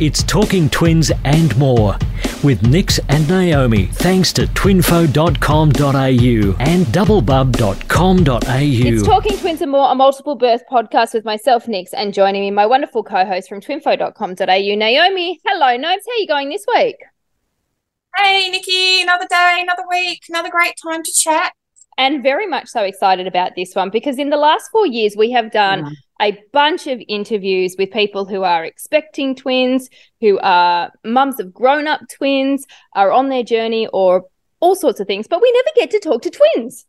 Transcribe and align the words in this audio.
It's 0.00 0.22
Talking 0.22 0.70
Twins 0.70 1.12
and 1.24 1.56
more 1.58 1.96
with 2.42 2.66
Nix 2.66 2.98
and 3.08 3.28
Naomi, 3.28 3.86
thanks 3.86 4.32
to 4.32 4.46
twinfo.com.au 4.46 6.56
and 6.58 6.86
doublebub.com.au. 6.86 8.40
It's 8.48 9.06
Talking 9.06 9.38
Twins 9.38 9.60
and 9.60 9.70
More, 9.70 9.92
a 9.92 9.94
multiple 9.94 10.34
birth 10.34 10.62
podcast 10.70 11.14
with 11.14 11.24
myself, 11.24 11.68
Nix, 11.68 11.94
and 11.94 12.12
joining 12.12 12.42
me, 12.42 12.50
my 12.50 12.66
wonderful 12.66 13.04
co-host 13.04 13.48
from 13.48 13.60
twinfo.com.au, 13.60 14.74
Naomi. 14.74 15.40
Hello, 15.46 15.76
Nobes. 15.76 16.02
How 16.06 16.12
are 16.12 16.16
you 16.16 16.26
going 16.26 16.48
this 16.48 16.64
week? 16.74 16.96
Hey, 18.16 18.48
Nikki. 18.50 19.02
Another 19.02 19.26
day, 19.28 19.58
another 19.60 19.84
week, 19.88 20.22
another 20.28 20.50
great 20.50 20.74
time 20.82 21.04
to 21.04 21.12
chat. 21.12 21.52
And 21.98 22.22
very 22.22 22.46
much 22.46 22.68
so 22.68 22.82
excited 22.82 23.26
about 23.26 23.52
this 23.54 23.74
one 23.74 23.90
because 23.90 24.18
in 24.18 24.30
the 24.30 24.38
last 24.38 24.70
four 24.72 24.86
years, 24.86 25.14
we 25.16 25.30
have 25.32 25.52
done 25.52 25.84
mm 25.84 25.92
a 26.22 26.40
bunch 26.52 26.86
of 26.86 27.02
interviews 27.08 27.74
with 27.76 27.90
people 27.90 28.24
who 28.24 28.44
are 28.44 28.64
expecting 28.64 29.34
twins, 29.34 29.90
who 30.20 30.38
are 30.38 30.92
mums 31.04 31.40
of 31.40 31.52
grown 31.52 31.88
up 31.88 32.00
twins, 32.10 32.64
are 32.94 33.10
on 33.10 33.28
their 33.28 33.42
journey, 33.42 33.88
or 33.92 34.26
all 34.60 34.76
sorts 34.76 35.00
of 35.00 35.06
things, 35.08 35.26
but 35.26 35.42
we 35.42 35.50
never 35.52 35.68
get 35.74 35.90
to 35.90 35.98
talk 35.98 36.22
to 36.22 36.30
twins. 36.30 36.86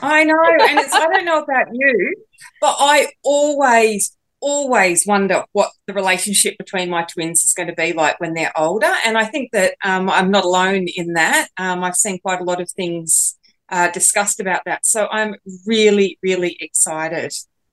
I 0.00 0.24
know. 0.24 0.34
And 0.68 0.78
I 0.78 1.08
don't 1.12 1.24
know 1.24 1.42
about 1.42 1.68
you, 1.72 2.14
but 2.60 2.76
I 2.78 3.08
always, 3.22 4.14
always 4.40 5.06
wonder 5.06 5.44
what 5.52 5.70
the 5.86 5.94
relationship 5.94 6.58
between 6.58 6.90
my 6.90 7.04
twins 7.04 7.42
is 7.44 7.54
going 7.54 7.68
to 7.68 7.74
be 7.74 7.94
like 7.94 8.20
when 8.20 8.34
they're 8.34 8.52
older. 8.58 8.92
And 9.06 9.16
I 9.16 9.24
think 9.24 9.52
that 9.52 9.76
um, 9.82 10.10
I'm 10.10 10.30
not 10.30 10.44
alone 10.44 10.86
in 10.94 11.14
that. 11.14 11.48
Um, 11.56 11.82
I've 11.82 11.96
seen 11.96 12.18
quite 12.18 12.40
a 12.40 12.44
lot 12.44 12.60
of 12.60 12.70
things 12.70 13.38
uh, 13.70 13.90
discussed 13.90 14.40
about 14.40 14.62
that. 14.66 14.84
So 14.84 15.06
I'm 15.10 15.36
really, 15.66 16.18
really 16.22 16.58
excited. 16.60 17.32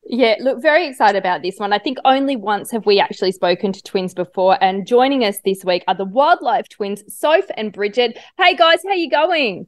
Yeah, 0.10 0.36
look, 0.40 0.62
very 0.62 0.88
excited 0.88 1.18
about 1.18 1.42
this 1.42 1.58
one. 1.58 1.74
I 1.74 1.80
think 1.80 1.98
only 2.06 2.38
once 2.38 2.72
have 2.72 2.86
we 2.86 2.98
actually 2.98 3.34
spoken 3.34 3.74
to 3.74 3.84
twins 3.84 4.14
before, 4.14 4.58
and 4.64 4.88
joining 4.88 5.26
us 5.26 5.40
this 5.44 5.66
week 5.66 5.84
are 5.90 5.96
the 5.96 6.06
wildlife 6.06 6.70
twins, 6.70 7.04
Soph 7.14 7.44
and 7.58 7.74
Bridget. 7.74 8.18
Hey 8.38 8.56
guys, 8.56 8.80
how 8.88 8.94
you 8.94 9.10
going? 9.10 9.68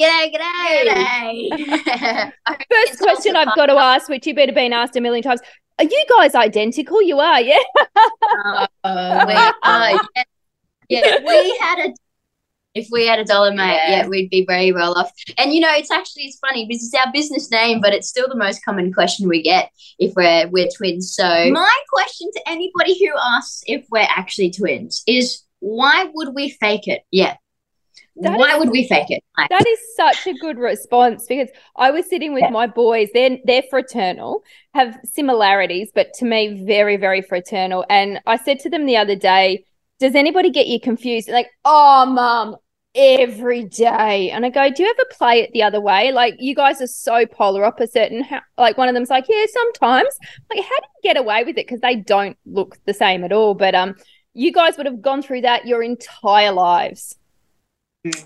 G'day, 0.00 0.34
g'day. 0.34 1.48
g'day. 1.52 2.32
First 2.72 2.98
question 2.98 3.36
I've 3.36 3.54
got 3.54 3.66
to 3.66 3.74
ask, 3.74 4.08
which 4.08 4.26
you've 4.26 4.34
better 4.34 4.52
been 4.52 4.72
asked 4.72 4.96
a 4.96 5.00
million 5.00 5.22
times. 5.22 5.40
Are 5.78 5.84
you 5.84 6.04
guys 6.10 6.34
identical? 6.34 7.00
You 7.00 7.20
are, 7.20 7.40
yeah. 7.40 7.58
uh, 8.82 9.24
we 9.28 9.34
are. 9.34 10.00
Yeah. 10.88 11.02
yeah, 11.06 11.18
we 11.24 11.56
had 11.58 11.88
a 11.88 11.94
if 12.74 12.88
we 12.90 13.06
had 13.06 13.18
a 13.18 13.24
dollar, 13.24 13.50
mate, 13.50 13.74
yeah. 13.74 13.90
yeah. 13.90 14.08
we'd 14.08 14.30
be 14.30 14.44
very 14.46 14.72
well 14.72 14.96
off. 14.96 15.12
And 15.38 15.52
you 15.52 15.60
know, 15.60 15.72
it's 15.72 15.90
actually 15.90 16.24
it's 16.24 16.38
funny 16.38 16.66
because 16.66 16.84
it's 16.84 16.94
our 16.94 17.12
business 17.12 17.50
name, 17.50 17.80
but 17.80 17.92
it's 17.92 18.08
still 18.08 18.28
the 18.28 18.36
most 18.36 18.64
common 18.64 18.92
question 18.92 19.28
we 19.28 19.42
get 19.42 19.70
if 19.98 20.14
we're 20.14 20.48
we're 20.48 20.68
twins. 20.74 21.14
So 21.14 21.50
my 21.50 21.76
question 21.90 22.30
to 22.32 22.48
anybody 22.48 22.98
who 22.98 23.12
asks 23.36 23.62
if 23.66 23.86
we're 23.90 24.06
actually 24.08 24.50
twins 24.50 25.02
is 25.06 25.42
why 25.60 26.10
would 26.14 26.34
we 26.34 26.50
fake 26.50 26.88
it? 26.88 27.02
Yeah. 27.10 27.36
That 28.16 28.38
why 28.38 28.52
is, 28.52 28.58
would 28.58 28.70
we 28.70 28.86
fake 28.86 29.10
it? 29.10 29.22
Like, 29.38 29.48
that 29.48 29.66
is 29.66 29.78
such 29.96 30.26
a 30.26 30.34
good 30.34 30.58
response 30.58 31.24
because 31.26 31.48
I 31.76 31.90
was 31.90 32.06
sitting 32.08 32.34
with 32.34 32.42
yeah. 32.42 32.50
my 32.50 32.66
boys. 32.66 33.08
They're 33.14 33.38
they're 33.44 33.62
fraternal, 33.70 34.42
have 34.74 34.98
similarities, 35.04 35.90
but 35.94 36.12
to 36.14 36.26
me, 36.26 36.64
very 36.66 36.96
very 36.96 37.22
fraternal. 37.22 37.86
And 37.88 38.20
I 38.26 38.36
said 38.36 38.60
to 38.60 38.70
them 38.70 38.84
the 38.84 38.98
other 38.98 39.16
day, 39.16 39.64
does 40.02 40.14
anybody 40.16 40.50
get 40.50 40.66
you 40.66 40.80
confused? 40.80 41.30
Like, 41.30 41.48
oh, 41.64 42.04
mum, 42.06 42.56
every 42.94 43.64
day. 43.64 44.30
And 44.30 44.44
I 44.44 44.50
go, 44.50 44.70
do 44.70 44.82
you 44.82 44.90
ever 44.90 45.08
play 45.10 45.40
it 45.40 45.50
the 45.52 45.62
other 45.62 45.80
way? 45.80 46.12
Like, 46.12 46.36
you 46.38 46.54
guys 46.54 46.80
are 46.80 46.86
so 46.86 47.26
polar 47.26 47.64
opposite. 47.64 48.12
And 48.12 48.24
how, 48.24 48.40
like, 48.58 48.76
one 48.78 48.88
of 48.88 48.94
them's 48.94 49.10
like, 49.10 49.26
yeah, 49.28 49.44
sometimes. 49.52 50.14
Like, 50.50 50.64
how 50.64 50.78
do 50.78 50.86
you 51.02 51.02
get 51.02 51.16
away 51.16 51.44
with 51.44 51.56
it? 51.58 51.66
Because 51.66 51.80
they 51.80 51.96
don't 51.96 52.36
look 52.46 52.76
the 52.84 52.94
same 52.94 53.24
at 53.24 53.32
all. 53.32 53.54
But 53.54 53.74
um, 53.74 53.96
you 54.34 54.52
guys 54.52 54.76
would 54.76 54.86
have 54.86 55.02
gone 55.02 55.22
through 55.22 55.42
that 55.42 55.66
your 55.66 55.82
entire 55.82 56.52
lives. 56.52 57.16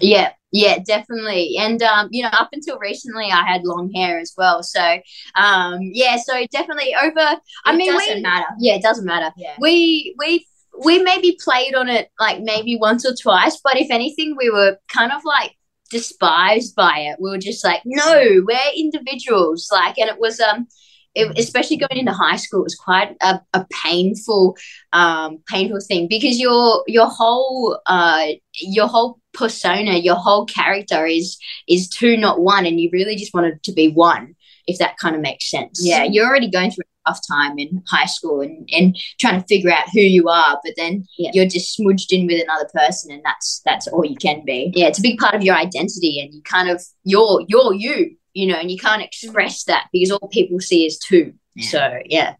Yeah, 0.01 0.33
yeah, 0.53 0.79
definitely. 0.79 1.57
And 1.59 1.83
um, 1.83 2.09
you 2.11 2.23
know, 2.23 2.31
up 2.33 2.49
until 2.53 2.79
recently 2.79 3.27
I 3.27 3.45
had 3.45 3.63
long 3.65 3.93
hair 3.93 4.19
as 4.19 4.33
well. 4.35 4.63
So 4.63 4.99
um 5.35 5.81
yeah, 5.83 6.17
so 6.17 6.47
definitely 6.51 6.95
over 6.95 7.21
I 7.67 7.75
it 7.75 7.77
mean 7.77 7.93
doesn't 7.93 8.15
we, 8.15 8.23
matter. 8.23 8.47
Yeah, 8.59 8.77
it 8.77 8.83
doesn't 8.83 9.05
matter. 9.05 9.35
Yeah. 9.37 9.55
We 9.61 10.15
we 10.17 10.47
we 10.85 11.03
maybe 11.03 11.39
played 11.43 11.75
on 11.75 11.89
it 11.89 12.11
like 12.19 12.41
maybe 12.43 12.77
once 12.77 13.07
or 13.07 13.15
twice, 13.21 13.61
but 13.63 13.77
if 13.77 13.91
anything, 13.91 14.35
we 14.37 14.51
were 14.51 14.79
kind 14.89 15.13
of 15.13 15.25
like 15.25 15.53
despised 15.91 16.75
by 16.75 16.99
it. 16.99 17.19
We 17.21 17.31
were 17.31 17.39
just 17.39 17.65
like, 17.65 17.83
no, 17.85 18.43
we're 18.45 18.73
individuals. 18.77 19.69
Like, 19.71 19.99
and 19.99 20.11
it 20.11 20.19
was 20.19 20.41
um, 20.41 20.67
it, 21.15 21.39
especially 21.39 21.79
going 21.79 21.99
into 21.99 22.13
high 22.13 22.37
school, 22.37 22.61
it 22.61 22.65
was 22.65 22.75
quite 22.75 23.17
a, 23.23 23.41
a 23.55 23.67
painful, 23.85 24.57
um, 24.93 25.39
painful 25.49 25.81
thing 25.81 26.07
because 26.09 26.39
your 26.39 26.85
your 26.87 27.09
whole 27.09 27.81
uh 27.87 28.27
your 28.61 28.87
whole 28.87 29.19
persona, 29.33 29.95
your 29.95 30.17
whole 30.17 30.45
character 30.45 31.07
is 31.07 31.39
is 31.69 31.89
two, 31.89 32.17
not 32.17 32.41
one, 32.41 32.67
and 32.67 32.79
you 32.79 32.91
really 32.93 33.17
just 33.17 33.35
wanted 33.35 33.63
to 33.65 33.73
be 33.73 33.89
one. 33.89 34.35
If 34.67 34.79
that 34.79 34.99
kind 34.99 35.15
of 35.15 35.23
makes 35.23 35.49
sense. 35.49 35.81
Yeah, 35.83 36.03
you're 36.03 36.27
already 36.27 36.51
going 36.51 36.73
through 36.73 36.85
tough 37.07 37.21
time 37.27 37.59
in 37.59 37.83
high 37.87 38.07
school 38.07 38.41
and, 38.41 38.69
and 38.73 38.97
trying 39.19 39.41
to 39.41 39.47
figure 39.47 39.71
out 39.71 39.89
who 39.93 40.01
you 40.01 40.29
are, 40.29 40.59
but 40.65 40.75
then 40.77 41.07
yeah. 41.19 41.31
you're 41.33 41.47
just 41.47 41.75
smudged 41.75 42.13
in 42.13 42.27
with 42.27 42.43
another 42.43 42.69
person 42.75 43.13
and 43.13 43.23
that's 43.25 43.63
that's 43.65 43.87
all 43.89 44.05
you 44.05 44.17
can 44.17 44.45
be. 44.45 44.73
Yeah, 44.75 44.87
it's 44.87 44.99
a 44.99 45.03
big 45.03 45.19
part 45.19 45.35
of 45.35 45.43
your 45.43 45.57
identity 45.57 46.21
and 46.21 46.35
you 46.35 46.43
kind 46.43 46.69
of 46.69 46.83
you're 47.05 47.45
you're 47.49 47.75
you, 47.75 48.17
you 48.35 48.47
know, 48.47 48.57
and 48.57 48.71
you 48.71 48.79
can't 48.79 49.03
express 49.03 49.65
that 49.65 49.89
because 49.93 50.11
all 50.11 50.29
people 50.29 50.61
see 50.61 50.87
is 50.87 50.99
two. 50.99 51.35
Yeah. 51.55 51.69
So 51.69 51.99
yeah. 52.07 52.35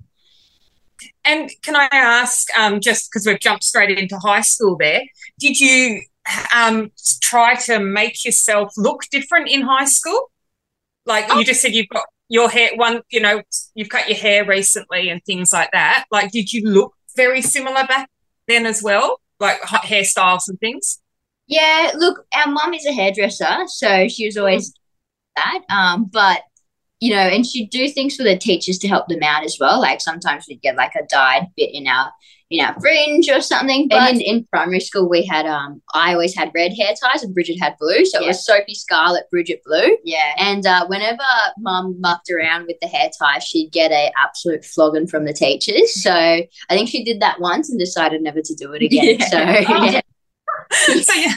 And 1.25 1.51
can 1.63 1.77
I 1.77 1.89
ask, 1.93 2.47
um, 2.57 2.81
just 2.81 3.11
because 3.11 3.27
we've 3.27 3.41
jumped 3.41 3.65
straight 3.65 3.99
into 3.99 4.17
high 4.19 4.41
school 4.41 4.77
there, 4.79 5.03
did 5.39 5.61
you 5.61 6.03
um, 6.55 6.91
try 7.21 7.55
to 7.55 7.79
make 7.81 8.25
yourself 8.25 8.73
look 8.77 9.03
different 9.11 9.49
in 9.49 9.63
high 9.63 9.85
school? 9.85 10.31
Like 11.05 11.27
oh. 11.29 11.39
you 11.39 11.45
just 11.45 11.61
said, 11.61 11.75
you've 11.75 11.89
got 11.89 12.05
your 12.29 12.49
hair 12.49 12.71
one 12.75 13.03
you 13.11 13.21
know 13.21 13.43
you've 13.75 13.89
cut 13.89 14.09
your 14.09 14.19
hair 14.19 14.45
recently 14.45 15.09
and 15.09 15.23
things 15.25 15.53
like 15.53 15.71
that. 15.73 16.07
Like 16.11 16.33
did 16.33 16.53
you 16.53 16.69
look 16.69 16.95
very 17.17 17.43
similar 17.43 17.87
back 17.87 18.11
then 18.49 18.67
as 18.67 18.83
well? 18.83 19.21
Like 19.39 19.61
hairstyles 19.61 20.49
and 20.49 20.59
things? 20.59 21.01
Yeah 21.47 21.93
look 21.95 22.25
our 22.35 22.51
mum 22.51 22.75
is 22.75 22.87
a 22.87 22.93
hairdresser 22.93 23.67
so 23.67 24.09
she 24.09 24.27
was 24.27 24.37
always 24.37 24.73
that 25.37 25.61
um 25.71 26.07
but 26.13 26.43
you 26.99 27.15
know 27.15 27.21
and 27.21 27.47
she'd 27.47 27.71
do 27.71 27.89
things 27.89 28.17
for 28.17 28.25
the 28.25 28.37
teachers 28.37 28.79
to 28.79 28.89
help 28.89 29.09
them 29.09 29.23
out 29.23 29.45
as 29.45 29.57
well. 29.61 29.81
Like 29.81 30.01
sometimes 30.01 30.47
we'd 30.49 30.63
get 30.63 30.77
like 30.77 30.95
a 30.95 31.07
dyed 31.09 31.47
bit 31.57 31.71
in 31.73 31.87
our 31.87 32.11
you 32.49 32.63
know, 32.63 32.73
fringe 32.81 33.29
or 33.29 33.41
something. 33.41 33.89
But 33.89 34.15
in, 34.15 34.21
in 34.21 34.47
primary 34.53 34.81
school, 34.81 35.09
we 35.09 35.25
had 35.25 35.47
um, 35.47 35.83
I 35.95 36.13
always 36.13 36.35
had 36.35 36.53
red 36.55 36.73
hair 36.77 36.95
ties 37.03 37.23
and 37.23 37.35
Bridget 37.35 37.59
had 37.61 37.77
blue, 37.79 38.05
so 38.05 38.21
yeah. 38.21 38.25
it 38.25 38.29
was 38.29 38.47
Sophie 38.47 38.75
Scarlet, 38.75 39.29
Bridget 39.31 39.63
blue. 39.65 39.97
Yeah. 40.05 40.33
And 40.39 40.65
uh, 40.67 40.87
whenever 40.87 41.23
Mum 41.59 42.01
mucked 42.01 42.31
around 42.31 42.67
with 42.67 42.77
the 42.81 42.89
hair 42.89 43.11
ties, 43.19 43.45
she'd 43.45 43.73
get 43.73 43.91
a 43.91 44.13
absolute 44.23 44.65
flogging 44.65 45.07
from 45.07 45.25
the 45.25 45.33
teachers. 45.33 46.03
So 46.03 46.13
I 46.13 46.47
think 46.71 46.89
she 46.89 47.05
did 47.05 47.21
that 47.21 47.41
once 47.41 47.71
and 47.71 47.79
decided 47.79 48.23
never 48.23 48.43
to 48.43 48.55
do 48.55 48.73
it 48.73 48.83
again. 48.83 49.17
Yeah. 49.19 49.27
So 49.29 49.39
yeah. 49.41 50.01
so 51.03 51.15
yeah, 51.15 51.35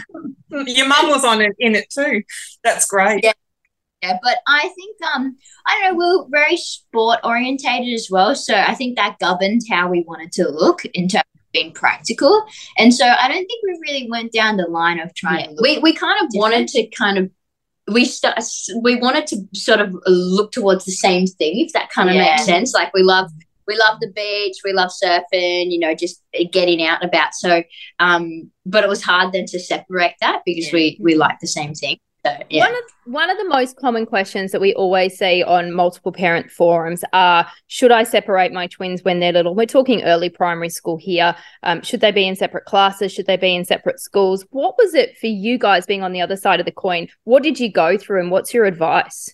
your 0.65 0.87
mum 0.87 1.09
was 1.09 1.25
on 1.25 1.41
it 1.41 1.53
in 1.59 1.75
it 1.75 1.89
too. 1.89 2.23
That's 2.63 2.85
great. 2.85 3.23
Yeah. 3.23 3.33
Yeah, 4.01 4.17
but 4.23 4.37
I 4.47 4.61
think 4.61 4.97
um 5.13 5.35
I 5.65 5.79
don't 5.79 5.93
know, 5.93 5.97
we 5.97 6.05
are 6.05 6.43
very 6.45 6.57
sport 6.57 7.19
orientated 7.23 7.93
as 7.93 8.07
well. 8.09 8.35
So 8.35 8.55
I 8.55 8.73
think 8.73 8.95
that 8.95 9.19
governed 9.19 9.61
how 9.69 9.89
we 9.89 10.03
wanted 10.07 10.31
to 10.33 10.49
look 10.49 10.85
in 10.85 11.07
terms 11.09 11.23
of 11.35 11.41
being 11.51 11.73
practical. 11.73 12.45
And 12.77 12.93
so 12.93 13.05
I 13.05 13.27
don't 13.27 13.45
think 13.45 13.63
we 13.63 13.79
really 13.81 14.09
went 14.09 14.31
down 14.31 14.57
the 14.57 14.67
line 14.67 14.99
of 14.99 15.13
trying 15.15 15.51
yeah. 15.51 15.55
to 15.55 15.61
we 15.61 15.77
we 15.79 15.93
kind 15.93 16.17
of 16.23 16.29
different. 16.29 16.53
wanted 16.53 16.67
to 16.69 16.87
kind 16.87 17.17
of 17.17 17.29
we 17.91 18.05
start 18.05 18.39
we 18.81 18.95
wanted 18.95 19.27
to 19.27 19.37
sort 19.53 19.81
of 19.81 19.95
look 20.07 20.51
towards 20.51 20.85
the 20.85 20.91
same 20.91 21.25
thing, 21.25 21.59
if 21.59 21.73
that 21.73 21.89
kind 21.89 22.09
of 22.09 22.15
yeah. 22.15 22.31
makes 22.31 22.45
sense. 22.45 22.73
Like 22.73 22.93
we 22.93 23.03
love 23.03 23.29
we 23.67 23.77
love 23.77 23.99
the 23.99 24.11
beach, 24.15 24.57
we 24.63 24.73
love 24.73 24.91
surfing, 24.91 25.71
you 25.71 25.79
know, 25.79 25.93
just 25.93 26.23
getting 26.51 26.83
out 26.83 27.01
and 27.01 27.09
about. 27.09 27.33
So 27.33 27.63
um, 27.99 28.49
but 28.65 28.83
it 28.83 28.89
was 28.89 29.03
hard 29.03 29.33
then 29.33 29.45
to 29.47 29.59
separate 29.59 30.15
that 30.21 30.41
because 30.45 30.67
yeah. 30.67 30.73
we 30.73 30.99
we 31.01 31.15
like 31.15 31.39
the 31.41 31.47
same 31.47 31.73
thing. 31.73 31.97
So, 32.37 32.43
yeah. 32.49 32.65
One 32.65 32.75
of 32.75 32.83
one 33.05 33.29
of 33.29 33.37
the 33.37 33.45
most 33.45 33.77
common 33.77 34.05
questions 34.05 34.51
that 34.51 34.61
we 34.61 34.73
always 34.73 35.17
see 35.17 35.43
on 35.43 35.73
multiple 35.73 36.11
parent 36.11 36.51
forums 36.51 37.03
are: 37.13 37.47
Should 37.67 37.91
I 37.91 38.03
separate 38.03 38.51
my 38.51 38.67
twins 38.67 39.03
when 39.03 39.19
they're 39.19 39.33
little? 39.33 39.55
We're 39.55 39.65
talking 39.65 40.03
early 40.03 40.29
primary 40.29 40.69
school 40.69 40.97
here. 40.97 41.35
Um, 41.63 41.81
should 41.81 42.01
they 42.01 42.11
be 42.11 42.27
in 42.27 42.35
separate 42.35 42.65
classes? 42.65 43.11
Should 43.11 43.25
they 43.25 43.37
be 43.37 43.55
in 43.55 43.65
separate 43.65 43.99
schools? 43.99 44.45
What 44.51 44.75
was 44.77 44.93
it 44.93 45.17
for 45.17 45.27
you 45.27 45.57
guys 45.57 45.85
being 45.85 46.03
on 46.03 46.13
the 46.13 46.21
other 46.21 46.35
side 46.35 46.59
of 46.59 46.65
the 46.65 46.71
coin? 46.71 47.07
What 47.23 47.43
did 47.43 47.59
you 47.59 47.71
go 47.71 47.97
through, 47.97 48.21
and 48.21 48.31
what's 48.31 48.53
your 48.53 48.65
advice? 48.65 49.33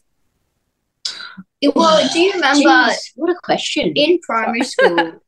Well, 1.73 2.07
do 2.11 2.19
you 2.19 2.33
remember? 2.33 2.69
Jeez, 2.69 3.11
what 3.15 3.31
a 3.31 3.35
question! 3.43 3.93
In 3.95 4.19
primary 4.19 4.63
school, 4.63 5.21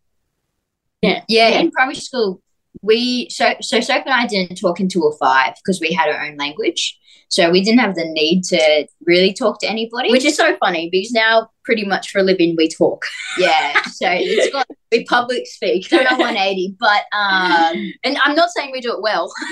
yeah, 1.01 1.23
yeah, 1.27 1.59
in 1.59 1.71
primary 1.71 1.95
school, 1.95 2.41
we 2.81 3.29
so 3.29 3.55
so 3.61 3.79
Sophie 3.79 4.03
and 4.05 4.13
I 4.13 4.27
didn't 4.27 4.55
talk 4.55 4.79
until 4.79 5.11
five 5.13 5.55
because 5.55 5.79
we 5.81 5.91
had 5.91 6.09
our 6.09 6.25
own 6.25 6.37
language. 6.37 6.97
So 7.29 7.51
we 7.51 7.63
didn't 7.63 7.79
have 7.79 7.95
the 7.95 8.05
need 8.05 8.43
to 8.45 8.87
really 9.05 9.33
talk 9.33 9.59
to 9.59 9.67
anybody. 9.69 10.11
Which 10.11 10.25
is 10.25 10.35
so 10.35 10.55
funny 10.57 10.89
because 10.89 11.11
now 11.11 11.49
pretty 11.63 11.85
much 11.85 12.09
for 12.09 12.19
a 12.19 12.23
living 12.23 12.55
we 12.57 12.69
talk. 12.69 13.05
Yeah. 13.37 13.81
So 13.83 14.07
it's 14.09 14.51
got 14.51 14.65
we 14.91 15.03
public 15.05 15.45
speak, 15.45 15.91
not 15.91 16.11
a 16.11 16.15
180. 16.15 16.75
But 16.79 17.03
um 17.13 17.93
and 18.03 18.17
I'm 18.23 18.35
not 18.35 18.49
saying 18.49 18.71
we 18.71 18.81
do 18.81 18.93
it 18.93 19.01
well. 19.01 19.31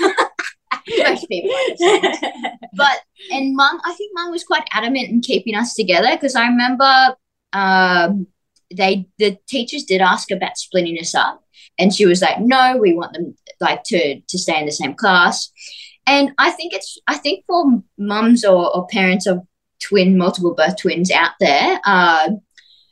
Most 0.98 1.28
people 1.28 1.54
But 2.74 3.00
and 3.30 3.54
mum 3.54 3.80
I 3.84 3.94
think 3.94 4.12
mum 4.14 4.30
was 4.30 4.44
quite 4.44 4.64
adamant 4.72 5.08
in 5.08 5.20
keeping 5.20 5.54
us 5.54 5.74
together 5.74 6.10
because 6.12 6.34
I 6.34 6.46
remember 6.46 7.16
um 7.52 8.26
they 8.74 9.06
the 9.18 9.38
teachers 9.48 9.84
did 9.84 10.00
ask 10.00 10.30
about 10.30 10.56
splitting 10.56 10.98
us 10.98 11.14
up 11.14 11.44
and 11.78 11.94
she 11.94 12.06
was 12.06 12.20
like 12.20 12.40
no 12.40 12.76
we 12.76 12.92
want 12.92 13.12
them 13.12 13.36
like 13.60 13.82
to 13.84 14.20
to 14.20 14.38
stay 14.38 14.58
in 14.58 14.66
the 14.66 14.72
same 14.72 14.94
class 14.94 15.52
and 16.06 16.32
i 16.38 16.50
think 16.50 16.72
it's 16.72 16.98
i 17.06 17.16
think 17.16 17.44
for 17.46 17.82
mums 17.98 18.44
or, 18.44 18.74
or 18.74 18.86
parents 18.88 19.26
of 19.26 19.40
twin 19.80 20.16
multiple 20.16 20.54
birth 20.54 20.76
twins 20.78 21.10
out 21.10 21.32
there 21.40 21.80
uh, 21.84 22.28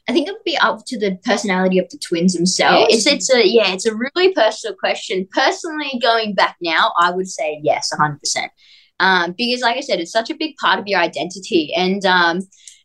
I 0.09 0.13
think 0.13 0.29
it 0.29 0.33
would 0.33 0.45
be 0.45 0.59
up 0.59 0.85
to 0.87 0.99
the 0.99 1.19
personality 1.25 1.79
of 1.79 1.89
the 1.89 1.99
twins 1.99 2.35
themselves. 2.35 2.87
Yes. 2.91 3.07
It's, 3.07 3.31
it's 3.31 3.35
a 3.35 3.47
yeah, 3.47 3.73
it's 3.73 3.87
a 3.87 3.95
really 3.95 4.35
personal 4.35 4.77
question. 4.77 5.27
Personally, 5.33 5.99
going 6.03 6.35
back 6.35 6.57
now, 6.61 6.93
I 6.99 7.11
would 7.11 7.29
say 7.29 7.59
yes, 7.63 7.91
hundred 7.91 8.21
percent. 8.21 8.53
Um, 9.01 9.35
because 9.37 9.63
like 9.63 9.77
I 9.77 9.81
said, 9.81 10.01
it's 10.01 10.13
such 10.13 10.31
a 10.31 10.37
big 10.37 10.57
part 10.57 10.79
of 10.79 10.87
your 10.87 11.01
identity, 11.01 11.73
and 11.75 12.05
um, 12.05 12.41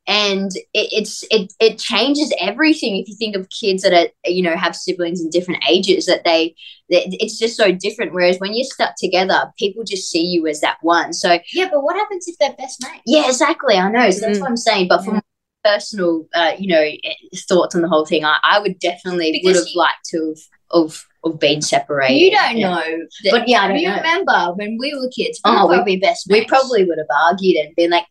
and 0.10 0.52
it, 0.74 0.90
it's 0.92 1.24
it 1.30 1.54
it 1.60 1.78
changes 1.78 2.34
everything 2.42 2.98
if 2.98 3.08
you 3.08 3.16
think 3.16 3.36
of 3.36 3.48
kids 3.50 3.84
that 3.84 3.94
are 3.94 4.30
you 4.30 4.42
know 4.42 4.58
have 4.58 4.76
siblings 4.76 5.22
in 5.22 5.30
different 5.30 5.64
ages 5.70 6.08
that 6.08 6.24
they 6.26 6.56
it's 6.90 7.38
just 7.38 7.56
so 7.56 7.72
different 7.72 8.12
whereas 8.12 8.40
when 8.40 8.56
you're 8.56 8.66
stuck 8.66 8.96
together 8.98 9.54
people 9.60 9.84
just 9.84 10.10
see 10.10 10.24
you 10.24 10.48
as 10.48 10.62
that 10.62 10.78
one 10.82 11.14
so 11.14 11.38
yeah 11.54 11.70
but 11.72 11.84
what 11.84 11.96
happens 11.96 12.28
if 12.28 12.36
they're 12.40 12.54
best 12.54 12.84
mates 12.84 13.04
yeah 13.06 13.28
exactly 13.28 13.76
i 13.76 13.90
know 13.90 14.10
so 14.10 14.26
that's 14.26 14.40
mm. 14.40 14.42
what 14.42 14.50
i'm 14.50 14.58
saying 14.58 14.88
but 14.88 15.06
from 15.06 15.22
personal 15.64 16.26
uh, 16.34 16.54
you 16.58 16.68
know 16.68 16.82
eh, 16.82 17.14
thoughts 17.48 17.76
on 17.76 17.82
the 17.82 17.88
whole 17.88 18.06
thing 18.06 18.26
i, 18.26 18.38
I 18.44 18.60
would 18.60 18.80
definitely 18.80 19.32
because 19.32 19.46
would 19.46 19.56
have 19.58 19.68
you, 19.68 19.80
liked 19.80 20.06
to 20.12 20.36
have, 20.74 20.86
have 20.86 21.06
of 21.24 21.40
being 21.40 21.62
separated. 21.62 22.16
You 22.16 22.32
don't 22.32 22.58
yeah. 22.58 22.70
know, 22.70 22.84
that, 23.24 23.32
but 23.32 23.48
yeah, 23.48 23.64
I 23.64 23.74
do 23.74 23.80
you 23.80 23.90
know. 23.90 23.98
remember 23.98 24.54
when 24.56 24.78
we 24.80 24.94
were 24.94 25.10
kids? 25.10 25.40
We 25.44 25.52
oh, 25.52 25.68
we'd 25.68 25.86
be 25.86 25.98
best. 25.98 26.30
Mates. 26.30 26.40
We 26.40 26.48
probably 26.48 26.86
would 26.86 26.98
have 26.98 27.08
argued 27.28 27.58
and 27.58 27.76
been 27.76 27.92
like, 27.92 28.06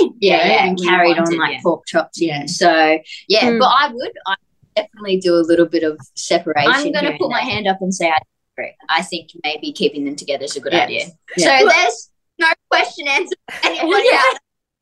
yeah, 0.20 0.46
yeah, 0.46 0.66
and 0.66 0.78
carried 0.78 1.18
wanted, 1.18 1.34
on 1.34 1.38
like 1.38 1.52
yeah. 1.54 1.60
pork 1.62 1.84
chops. 1.86 2.20
Yeah. 2.20 2.46
So 2.46 2.98
yeah, 3.28 3.50
mm. 3.50 3.58
but 3.58 3.66
I 3.66 3.90
would, 3.92 4.12
I 4.26 4.34
definitely 4.76 5.18
do 5.18 5.34
a 5.34 5.44
little 5.44 5.66
bit 5.66 5.82
of 5.82 5.98
separation. 6.14 6.72
I'm 6.72 6.92
going 6.92 7.12
to 7.12 7.18
put 7.18 7.30
my 7.30 7.40
hand 7.40 7.66
up 7.66 7.78
and 7.80 7.94
say 7.94 8.08
I 8.08 8.18
agree. 8.56 8.74
I 8.88 9.02
think 9.02 9.30
maybe 9.44 9.72
keeping 9.72 10.04
them 10.04 10.16
together 10.16 10.44
is 10.44 10.56
a 10.56 10.60
good 10.60 10.72
yeah. 10.72 10.84
idea. 10.84 11.06
Yeah. 11.36 11.60
So 11.60 11.68
there's 11.68 12.10
no 12.38 12.48
question 12.70 13.08
answer. 13.08 13.36
Anybody 13.64 14.08
else? 14.10 14.38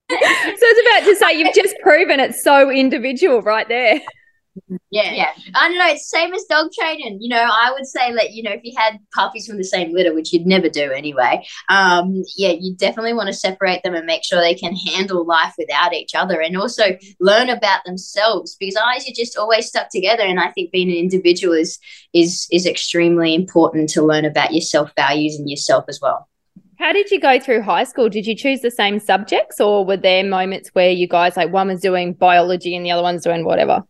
so 0.10 0.16
it's 0.20 1.04
about 1.04 1.10
to 1.10 1.16
say 1.16 1.38
you've 1.38 1.54
just 1.54 1.76
proven 1.82 2.20
it's 2.20 2.42
so 2.42 2.70
individual 2.70 3.40
right 3.40 3.66
there. 3.68 4.00
Yeah, 4.90 5.12
yeah. 5.12 5.30
I 5.54 5.68
don't 5.68 5.78
know. 5.78 5.88
It's 5.88 6.08
same 6.08 6.32
as 6.32 6.44
dog 6.44 6.70
training. 6.78 7.18
You 7.20 7.28
know, 7.28 7.42
I 7.42 7.72
would 7.72 7.86
say 7.86 8.12
that 8.14 8.32
you 8.32 8.42
know 8.42 8.52
if 8.52 8.60
you 8.62 8.72
had 8.76 8.98
puppies 9.12 9.46
from 9.46 9.58
the 9.58 9.64
same 9.64 9.92
litter, 9.92 10.14
which 10.14 10.32
you'd 10.32 10.46
never 10.46 10.68
do 10.68 10.92
anyway. 10.92 11.44
Um, 11.68 12.22
yeah, 12.36 12.54
you 12.58 12.74
definitely 12.76 13.14
want 13.14 13.26
to 13.26 13.32
separate 13.32 13.82
them 13.82 13.94
and 13.94 14.06
make 14.06 14.24
sure 14.24 14.40
they 14.40 14.54
can 14.54 14.74
handle 14.76 15.26
life 15.26 15.54
without 15.58 15.92
each 15.92 16.14
other, 16.14 16.40
and 16.40 16.56
also 16.56 16.96
learn 17.20 17.50
about 17.50 17.84
themselves. 17.84 18.56
Because 18.58 18.76
eyes 18.76 19.08
are 19.08 19.14
just 19.14 19.36
always 19.36 19.66
stuck 19.66 19.88
together, 19.90 20.22
and 20.22 20.38
I 20.38 20.50
think 20.52 20.70
being 20.70 20.90
an 20.90 20.96
individual 20.96 21.54
is 21.54 21.78
is 22.12 22.46
is 22.52 22.66
extremely 22.66 23.34
important 23.34 23.90
to 23.90 24.02
learn 24.02 24.24
about 24.24 24.52
your 24.52 24.62
self 24.62 24.92
values 24.96 25.36
and 25.36 25.50
yourself 25.50 25.86
as 25.88 26.00
well. 26.00 26.28
How 26.78 26.92
did 26.92 27.10
you 27.10 27.20
go 27.20 27.38
through 27.38 27.62
high 27.62 27.84
school? 27.84 28.08
Did 28.08 28.26
you 28.26 28.36
choose 28.36 28.60
the 28.60 28.70
same 28.70 29.00
subjects, 29.00 29.60
or 29.60 29.84
were 29.84 29.96
there 29.96 30.24
moments 30.24 30.70
where 30.72 30.90
you 30.90 31.08
guys 31.08 31.36
like 31.36 31.52
one 31.52 31.68
was 31.68 31.80
doing 31.80 32.12
biology 32.12 32.76
and 32.76 32.84
the 32.84 32.92
other 32.92 33.02
one's 33.02 33.24
doing 33.24 33.44
whatever? 33.44 33.84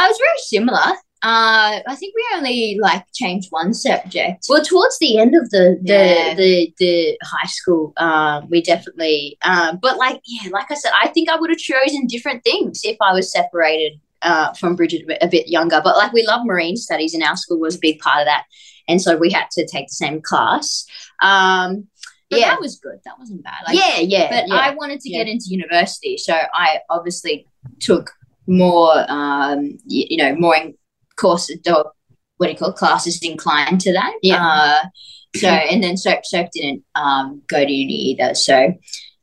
I 0.00 0.08
was 0.08 0.18
very 0.18 0.38
similar. 0.38 0.96
Uh, 1.22 1.80
I 1.86 1.94
think 1.96 2.14
we 2.16 2.26
only 2.34 2.78
like 2.80 3.04
changed 3.12 3.48
one 3.50 3.74
subject. 3.74 4.46
Well, 4.48 4.64
towards 4.64 4.98
the 4.98 5.18
end 5.18 5.34
of 5.34 5.50
the 5.50 5.78
the 5.82 5.92
yeah. 5.92 6.34
the, 6.34 6.74
the 6.78 7.18
high 7.22 7.46
school, 7.46 7.92
um, 7.98 8.48
we 8.48 8.62
definitely. 8.62 9.36
Um, 9.42 9.78
but 9.82 9.98
like 9.98 10.22
yeah, 10.24 10.48
like 10.50 10.70
I 10.70 10.74
said, 10.74 10.92
I 10.98 11.08
think 11.08 11.28
I 11.28 11.36
would 11.36 11.50
have 11.50 11.58
chosen 11.58 12.06
different 12.06 12.42
things 12.42 12.80
if 12.84 12.96
I 13.02 13.12
was 13.12 13.30
separated 13.30 14.00
uh, 14.22 14.54
from 14.54 14.76
Bridget 14.76 15.04
a 15.20 15.28
bit 15.28 15.48
younger. 15.48 15.82
But 15.84 15.98
like 15.98 16.14
we 16.14 16.26
love 16.26 16.46
marine 16.46 16.78
studies, 16.78 17.12
and 17.12 17.22
our 17.22 17.36
school 17.36 17.60
was 17.60 17.76
a 17.76 17.80
big 17.80 17.98
part 17.98 18.20
of 18.20 18.26
that, 18.26 18.44
and 18.88 19.00
so 19.00 19.18
we 19.18 19.30
had 19.30 19.50
to 19.52 19.66
take 19.66 19.88
the 19.88 19.94
same 19.94 20.22
class. 20.22 20.86
Um, 21.20 21.86
but 22.30 22.40
yeah, 22.40 22.48
that 22.50 22.60
was 22.60 22.78
good. 22.78 22.98
That 23.04 23.18
wasn't 23.18 23.44
bad. 23.44 23.64
Like, 23.66 23.76
yeah, 23.76 23.98
yeah. 23.98 24.30
But 24.30 24.48
yeah. 24.48 24.54
I 24.54 24.74
wanted 24.74 25.00
to 25.00 25.10
yeah. 25.10 25.18
get 25.18 25.28
into 25.28 25.46
university, 25.48 26.16
so 26.16 26.32
I 26.32 26.78
obviously 26.88 27.46
took 27.80 28.12
more, 28.50 29.04
um, 29.08 29.78
you, 29.86 30.06
you, 30.10 30.16
know, 30.16 30.34
more 30.34 30.56
in 30.56 30.74
courses 31.16 31.60
or 31.66 31.92
what 32.36 32.46
do 32.46 32.52
you 32.52 32.58
call 32.58 32.70
it, 32.70 32.76
classes 32.76 33.20
inclined 33.22 33.80
to 33.82 33.92
that. 33.92 34.12
Yeah. 34.22 34.44
Uh, 34.44 34.88
so 35.36 35.48
and 35.48 35.82
then 35.82 35.96
Soph 35.96 36.24
Soph 36.24 36.48
didn't 36.52 36.82
um, 36.94 37.42
go 37.46 37.64
to 37.64 37.70
uni 37.70 37.94
either. 37.94 38.34
So 38.34 38.74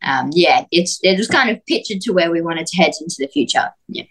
um, 0.02 0.30
yeah, 0.32 0.66
it's 0.72 1.00
it 1.04 1.18
was 1.18 1.28
kind 1.28 1.50
of 1.50 1.66
pictured 1.66 2.02
to 2.02 2.14
where 2.14 2.32
we 2.32 2.42
wanted 2.42 2.68
to 2.68 2.78
head 2.78 2.94
into 3.02 3.16
the 3.20 3.28
future. 3.28 3.70
Yeah. 3.88 4.04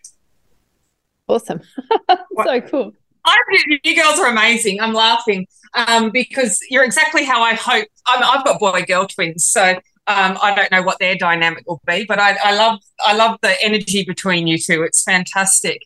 Awesome. 1.28 1.60
so 2.44 2.60
cool. 2.62 2.92
I 3.24 3.36
you 3.82 3.96
girls 3.96 4.18
are 4.18 4.26
amazing. 4.26 4.80
I'm 4.80 4.92
laughing 4.92 5.46
um, 5.74 6.10
because 6.10 6.58
you're 6.70 6.84
exactly 6.84 7.24
how 7.24 7.42
I 7.42 7.54
hope. 7.54 7.88
i 8.06 8.22
have 8.22 8.44
got 8.44 8.60
boy 8.60 8.82
girl 8.86 9.06
twins, 9.06 9.46
so 9.46 9.78
um, 10.08 10.38
I 10.40 10.54
don't 10.54 10.70
know 10.70 10.82
what 10.82 10.98
their 10.98 11.16
dynamic 11.16 11.64
will 11.66 11.80
be, 11.86 12.04
but 12.06 12.18
I, 12.18 12.36
I 12.42 12.56
love 12.56 12.80
I 13.04 13.16
love 13.16 13.38
the 13.42 13.54
energy 13.62 14.04
between 14.04 14.46
you 14.46 14.58
two. 14.58 14.82
It's 14.82 15.02
fantastic. 15.02 15.82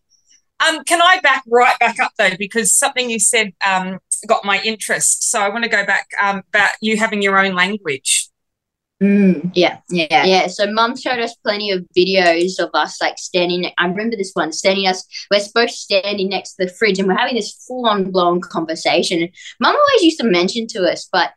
Um, 0.67 0.85
can 0.85 1.01
I 1.01 1.21
back 1.21 1.43
right 1.49 1.79
back 1.79 1.99
up 2.01 2.13
though, 2.19 2.37
because 2.39 2.75
something 2.75 3.09
you 3.09 3.19
said 3.19 3.53
um, 3.67 3.99
got 4.27 4.45
my 4.45 4.61
interest. 4.63 5.31
So 5.31 5.41
I 5.41 5.49
want 5.49 5.65
to 5.65 5.71
go 5.71 5.87
back 5.87 6.09
um, 6.23 6.43
about 6.49 6.73
you 6.81 6.99
having 6.99 7.23
your 7.23 7.39
own 7.39 7.55
language. 7.55 8.29
Mm, 9.03 9.51
yeah, 9.55 9.79
yeah, 9.89 10.27
yeah. 10.27 10.47
So 10.49 10.71
mum 10.71 10.95
showed 10.95 11.21
us 11.21 11.35
plenty 11.43 11.71
of 11.71 11.87
videos 11.97 12.59
of 12.59 12.69
us 12.75 13.01
like 13.01 13.17
standing. 13.17 13.71
I 13.79 13.87
remember 13.87 14.17
this 14.17 14.33
one 14.35 14.53
standing 14.53 14.87
us. 14.87 15.07
We're 15.31 15.41
supposed 15.41 15.55
both 15.55 15.71
standing 15.71 16.29
next 16.29 16.57
to 16.57 16.67
the 16.67 16.73
fridge, 16.75 16.99
and 16.99 17.09
we're 17.09 17.17
having 17.17 17.37
this 17.37 17.65
full 17.67 17.87
on 17.87 18.11
blown 18.11 18.43
conversation. 18.43 19.27
Mum 19.59 19.75
always 19.75 20.03
used 20.03 20.21
to 20.21 20.27
mention 20.27 20.67
to 20.69 20.83
us, 20.83 21.09
but 21.11 21.31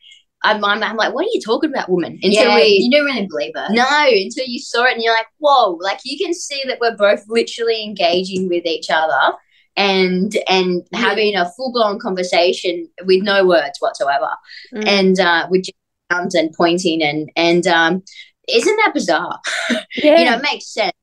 I'm, 0.44 0.64
I'm, 0.64 0.84
I'm, 0.84 0.98
like, 0.98 1.14
what 1.14 1.26
are 1.26 1.32
you 1.32 1.42
talking 1.42 1.70
about, 1.70 1.90
woman? 1.90 2.20
Until 2.22 2.50
yeah, 2.50 2.56
we, 2.56 2.64
you 2.64 2.92
don't 2.92 3.06
really 3.06 3.28
believe 3.28 3.54
her. 3.56 3.68
No, 3.72 3.86
until 4.08 4.46
you 4.46 4.60
saw 4.60 4.84
it 4.86 4.94
and 4.94 5.02
you're 5.02 5.14
like, 5.14 5.28
whoa, 5.38 5.78
like 5.82 6.00
you 6.04 6.18
can 6.24 6.34
see 6.34 6.62
that 6.68 6.80
we're 6.82 6.98
both 6.98 7.24
literally 7.28 7.84
engaging 7.84 8.50
with 8.50 8.66
each 8.66 8.90
other 8.90 9.38
and 9.76 10.36
and 10.48 10.84
yeah. 10.92 11.00
having 11.00 11.36
a 11.36 11.50
full 11.56 11.72
blown 11.72 12.00
conversation 12.00 12.90
with 13.06 13.24
no 13.24 13.46
words 13.46 13.78
whatsoever, 13.80 14.30
mm. 14.74 14.86
and 14.86 15.20
uh, 15.20 15.48
with 15.50 15.66
arms 16.10 16.36
and 16.36 16.54
pointing 16.54 17.02
and 17.02 17.30
and 17.36 17.66
um, 17.66 18.04
isn't 18.48 18.76
that 18.78 18.94
bizarre? 18.94 19.40
Yeah. 19.70 19.80
you 20.20 20.26
know, 20.26 20.38
it 20.38 20.44
makes 20.44 20.74
sense 20.74 20.94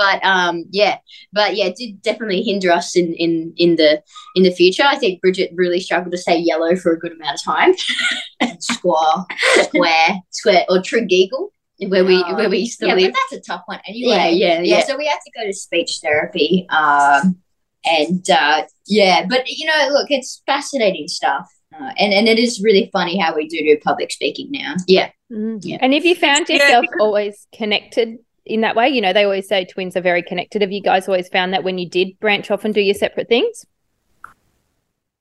but 0.00 0.24
um 0.24 0.64
yeah. 0.70 0.96
But 1.30 1.56
yeah 1.56 1.66
it 1.66 1.76
did 1.76 2.00
definitely 2.00 2.42
hinder 2.42 2.70
us 2.72 2.96
in 2.96 3.12
in 3.14 3.52
in 3.58 3.76
the 3.76 4.02
in 4.34 4.44
the 4.44 4.50
future. 4.50 4.82
I 4.82 4.96
think 4.96 5.20
bridget 5.20 5.50
really 5.54 5.78
struggled 5.78 6.12
to 6.12 6.18
say 6.18 6.38
yellow 6.38 6.74
for 6.74 6.92
a 6.92 6.98
good 6.98 7.12
amount 7.12 7.34
of 7.34 7.44
time. 7.44 7.74
Square 8.60 9.26
square. 9.62 10.08
Square. 10.30 10.64
Or 10.70 10.78
Tregeagle 10.78 11.50
where 11.88 12.04
we 12.04 12.22
where 12.34 12.48
we 12.48 12.58
used 12.58 12.78
to 12.80 12.86
yeah, 12.86 12.94
live. 12.94 13.12
but 13.12 13.18
that's 13.30 13.42
a 13.42 13.52
tough 13.52 13.62
one. 13.66 13.80
Anyway 13.86 14.10
yeah, 14.10 14.28
yeah 14.28 14.54
yeah 14.54 14.78
yeah. 14.78 14.84
so 14.84 14.96
we 14.96 15.06
had 15.06 15.18
to 15.24 15.30
go 15.38 15.46
to 15.46 15.52
speech 15.52 15.98
therapy 16.02 16.66
um 16.70 17.36
and 17.84 18.28
uh 18.30 18.62
yeah. 18.86 19.26
But 19.28 19.48
you 19.48 19.66
know 19.66 19.88
look 19.92 20.10
it's 20.10 20.42
fascinating 20.46 21.08
stuff. 21.08 21.46
Uh, 21.78 21.92
and 21.98 22.12
and 22.12 22.26
it 22.26 22.38
is 22.38 22.62
really 22.62 22.88
funny 22.90 23.18
how 23.18 23.36
we 23.36 23.46
do 23.46 23.58
do 23.58 23.78
public 23.84 24.10
speaking 24.10 24.48
now. 24.50 24.76
Yeah. 24.88 25.10
Mm-hmm. 25.30 25.58
yeah. 25.60 25.78
And 25.80 25.92
if 25.92 26.04
you 26.04 26.14
found 26.14 26.48
yourself 26.48 26.86
always 26.98 27.46
connected 27.54 28.18
in 28.44 28.62
that 28.62 28.76
way? 28.76 28.88
You 28.88 29.00
know, 29.00 29.12
they 29.12 29.24
always 29.24 29.48
say 29.48 29.64
twins 29.64 29.96
are 29.96 30.00
very 30.00 30.22
connected. 30.22 30.62
Have 30.62 30.72
you 30.72 30.82
guys 30.82 31.08
always 31.08 31.28
found 31.28 31.52
that 31.52 31.64
when 31.64 31.78
you 31.78 31.88
did 31.88 32.18
branch 32.20 32.50
off 32.50 32.64
and 32.64 32.74
do 32.74 32.80
your 32.80 32.94
separate 32.94 33.28
things? 33.28 33.66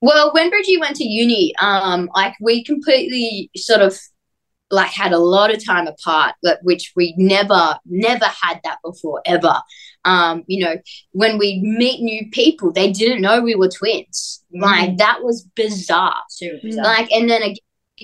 Well, 0.01 0.31
when 0.33 0.49
Bridgie 0.49 0.77
went 0.77 0.95
to 0.97 1.03
uni, 1.03 1.53
um, 1.61 2.09
like 2.15 2.33
we 2.39 2.63
completely 2.63 3.51
sort 3.55 3.81
of 3.81 3.97
like 4.71 4.91
had 4.91 5.11
a 5.11 5.17
lot 5.17 5.53
of 5.53 5.65
time 5.65 5.87
apart, 5.87 6.35
but 6.43 6.59
which 6.61 6.93
we 6.95 7.13
never, 7.17 7.77
never 7.85 8.25
had 8.25 8.59
that 8.63 8.77
before 8.83 9.21
ever. 9.25 9.55
Um, 10.05 10.43
you 10.47 10.63
know, 10.63 10.75
when 11.11 11.37
we 11.37 11.59
meet 11.61 12.01
new 12.01 12.29
people, 12.31 12.71
they 12.71 12.91
didn't 12.91 13.21
know 13.21 13.41
we 13.41 13.55
were 13.55 13.67
twins. 13.69 14.43
Mm-hmm. 14.53 14.63
Like 14.63 14.97
that 14.97 15.23
was 15.23 15.43
bizarre. 15.55 16.15
Super 16.29 16.59
bizarre. 16.61 16.85
Like, 16.85 17.11
and 17.11 17.29
then 17.29 17.41
again, 17.41 17.57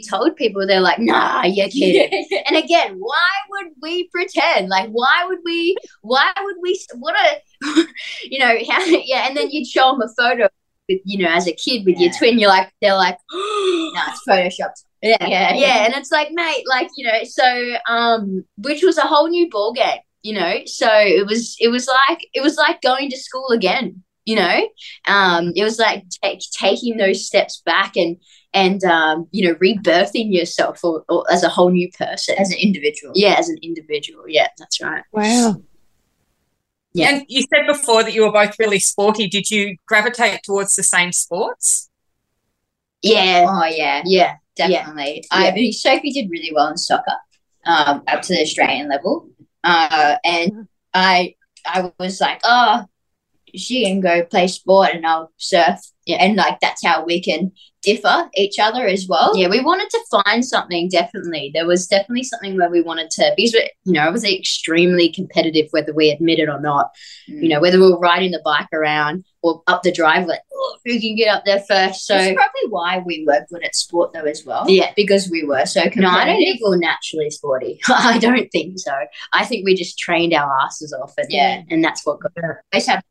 told 0.03 0.35
people, 0.35 0.65
they're 0.67 0.81
like, 0.81 0.99
nah, 0.99 1.43
you're 1.45 1.69
kidding. 1.69 2.25
and 2.47 2.57
again, 2.57 2.95
why 2.99 3.27
would 3.51 3.67
we 3.81 4.07
pretend? 4.09 4.69
Like, 4.69 4.89
why 4.89 5.25
would 5.27 5.39
we, 5.45 5.75
why 6.01 6.31
would 6.41 6.55
we, 6.61 6.79
what 6.95 7.15
a, 7.15 7.85
you 8.23 8.39
know, 8.39 8.55
how, 8.69 8.83
yeah. 8.85 9.27
And 9.27 9.37
then 9.37 9.49
you'd 9.51 9.67
show 9.67 9.91
them 9.91 10.01
a 10.01 10.13
photo 10.21 10.47
with 10.87 11.01
you 11.03 11.17
know 11.17 11.29
as 11.33 11.47
a 11.47 11.51
kid 11.51 11.83
with 11.83 11.97
your 11.97 12.11
twin, 12.13 12.37
you're 12.37 12.47
like 12.47 12.71
they're 12.79 12.93
like 12.95 13.17
no, 13.33 13.91
it's 14.07 14.21
photoshopped. 14.29 14.83
yeah, 15.01 15.17
Yeah, 15.21 15.27
yeah, 15.29 15.53
yeah. 15.55 15.85
and 15.85 15.95
it's 15.95 16.11
like, 16.11 16.29
mate, 16.31 16.63
like 16.67 16.89
you 16.95 17.07
know, 17.07 17.23
so 17.23 17.75
um, 17.89 18.45
which 18.57 18.83
was 18.83 18.97
a 18.99 19.01
whole 19.01 19.27
new 19.27 19.49
ball 19.49 19.73
game, 19.73 19.97
you 20.21 20.33
know. 20.33 20.59
So 20.65 20.87
it 20.91 21.25
was, 21.25 21.55
it 21.59 21.69
was 21.69 21.87
like, 21.87 22.19
it 22.35 22.41
was 22.41 22.57
like 22.57 22.81
going 22.81 23.09
to 23.09 23.17
school 23.17 23.47
again, 23.49 24.03
you 24.25 24.35
know. 24.35 24.69
Um, 25.07 25.53
it 25.55 25.63
was 25.63 25.79
like 25.79 26.03
ta- 26.23 26.37
taking 26.51 26.97
those 26.97 27.25
steps 27.25 27.63
back 27.65 27.95
and 27.97 28.17
and 28.55 28.83
um, 28.85 29.27
you 29.31 29.47
know, 29.47 29.53
rebirthing 29.55 30.33
yourself 30.33 30.83
or, 30.83 31.03
or 31.09 31.25
as 31.31 31.43
a 31.43 31.49
whole 31.49 31.69
new 31.69 31.91
person, 31.91 32.35
As 32.39 32.49
an 32.49 32.57
individual. 32.57 33.11
yeah, 33.15 33.35
as 33.37 33.49
an 33.49 33.57
individual. 33.61 34.23
Yeah, 34.27 34.47
that's 34.57 34.81
right. 34.81 35.03
Wow. 35.11 35.61
Yeah. 36.93 37.09
And 37.09 37.25
you 37.27 37.41
said 37.41 37.67
before 37.67 38.03
that 38.03 38.13
you 38.13 38.21
were 38.23 38.31
both 38.31 38.55
really 38.57 38.79
sporty. 38.79 39.27
Did 39.27 39.51
you 39.51 39.75
gravitate 39.85 40.39
towards 40.43 40.75
the 40.75 40.83
same 40.83 41.11
sports? 41.11 41.89
Yeah, 43.01 43.45
Oh 43.47 43.65
yeah, 43.65 44.01
yeah, 44.05 44.37
definitely. 44.55 45.25
Yeah. 45.31 45.37
I 45.37 45.51
mean, 45.51 45.71
Sophie 45.73 46.11
did 46.11 46.29
really 46.31 46.51
well 46.53 46.69
in 46.69 46.77
soccer, 46.77 47.17
um, 47.65 48.01
up 48.07 48.21
to 48.23 48.33
the 48.33 48.41
Australian 48.41 48.89
level. 48.89 49.29
Uh, 49.63 50.15
and 50.23 50.67
I, 50.93 51.35
I 51.65 51.91
was 51.99 52.21
like, 52.21 52.39
oh, 52.45 52.85
she 53.53 53.83
can 53.85 53.99
go 53.99 54.23
play 54.23 54.47
sport 54.47 54.91
and 54.93 55.05
I'll 55.05 55.31
surf. 55.37 55.79
Yeah. 56.05 56.17
And 56.17 56.35
like 56.35 56.59
that's 56.59 56.85
how 56.85 57.03
we 57.03 57.21
can 57.21 57.51
differ 57.81 58.29
each 58.35 58.57
other 58.59 58.87
as 58.87 59.05
well. 59.07 59.37
yeah. 59.37 59.47
We 59.47 59.59
wanted 59.63 59.89
to 59.91 59.99
find 60.23 60.43
something. 60.43 60.89
Definitely, 60.89 61.51
there 61.53 61.67
was 61.67 61.87
definitely 61.87 62.23
something 62.23 62.57
where 62.57 62.69
we 62.69 62.81
wanted 62.81 63.09
to 63.11 63.33
because 63.37 63.53
we, 63.53 63.69
you 63.85 63.93
know, 63.93 64.07
it 64.07 64.11
was 64.11 64.23
extremely 64.23 65.11
competitive, 65.11 65.67
whether 65.71 65.93
we 65.93 66.09
admit 66.09 66.39
it 66.39 66.49
or 66.49 66.59
not. 66.59 66.89
Mm. 67.29 67.43
you 67.43 67.49
know, 67.49 67.59
whether 67.59 67.79
we 67.79 67.89
were 67.91 67.99
riding 67.99 68.31
the 68.31 68.41
bike 68.43 68.67
around 68.73 69.23
or 69.43 69.61
up 69.67 69.83
the 69.83 69.91
drive, 69.91 70.27
like, 70.27 70.41
oh, 70.53 70.77
who 70.85 70.99
can 70.99 71.15
get 71.15 71.27
up 71.27 71.43
there 71.45 71.63
first? 71.67 72.05
So, 72.05 72.15
That's 72.15 72.33
probably 72.35 72.69
why 72.69 73.03
we 73.05 73.23
were 73.27 73.45
good 73.51 73.63
at 73.63 73.75
sport 73.75 74.13
though 74.13 74.23
as 74.25 74.43
well. 74.45 74.65
yeah. 74.69 74.91
Because 74.95 75.29
we 75.29 75.43
were 75.43 75.65
so 75.65 75.81
competitive. 75.81 76.01
No, 76.03 76.09
I 76.09 76.25
don't 76.25 76.37
think 76.37 76.59
we're 76.63 76.77
naturally 76.77 77.29
sporty. 77.29 77.79
I 77.87 78.17
don't 78.19 78.47
think 78.51 78.79
so. 78.79 78.93
I 79.33 79.45
think 79.45 79.65
we 79.65 79.75
just 79.75 79.97
trained 79.99 80.33
our 80.33 80.51
asses 80.61 80.93
off, 80.93 81.13
and 81.17 81.27
Yeah. 81.29 81.61
and 81.69 81.83
that's 81.83 82.05
what 82.05 82.19
got 82.19 82.31
have 82.43 83.03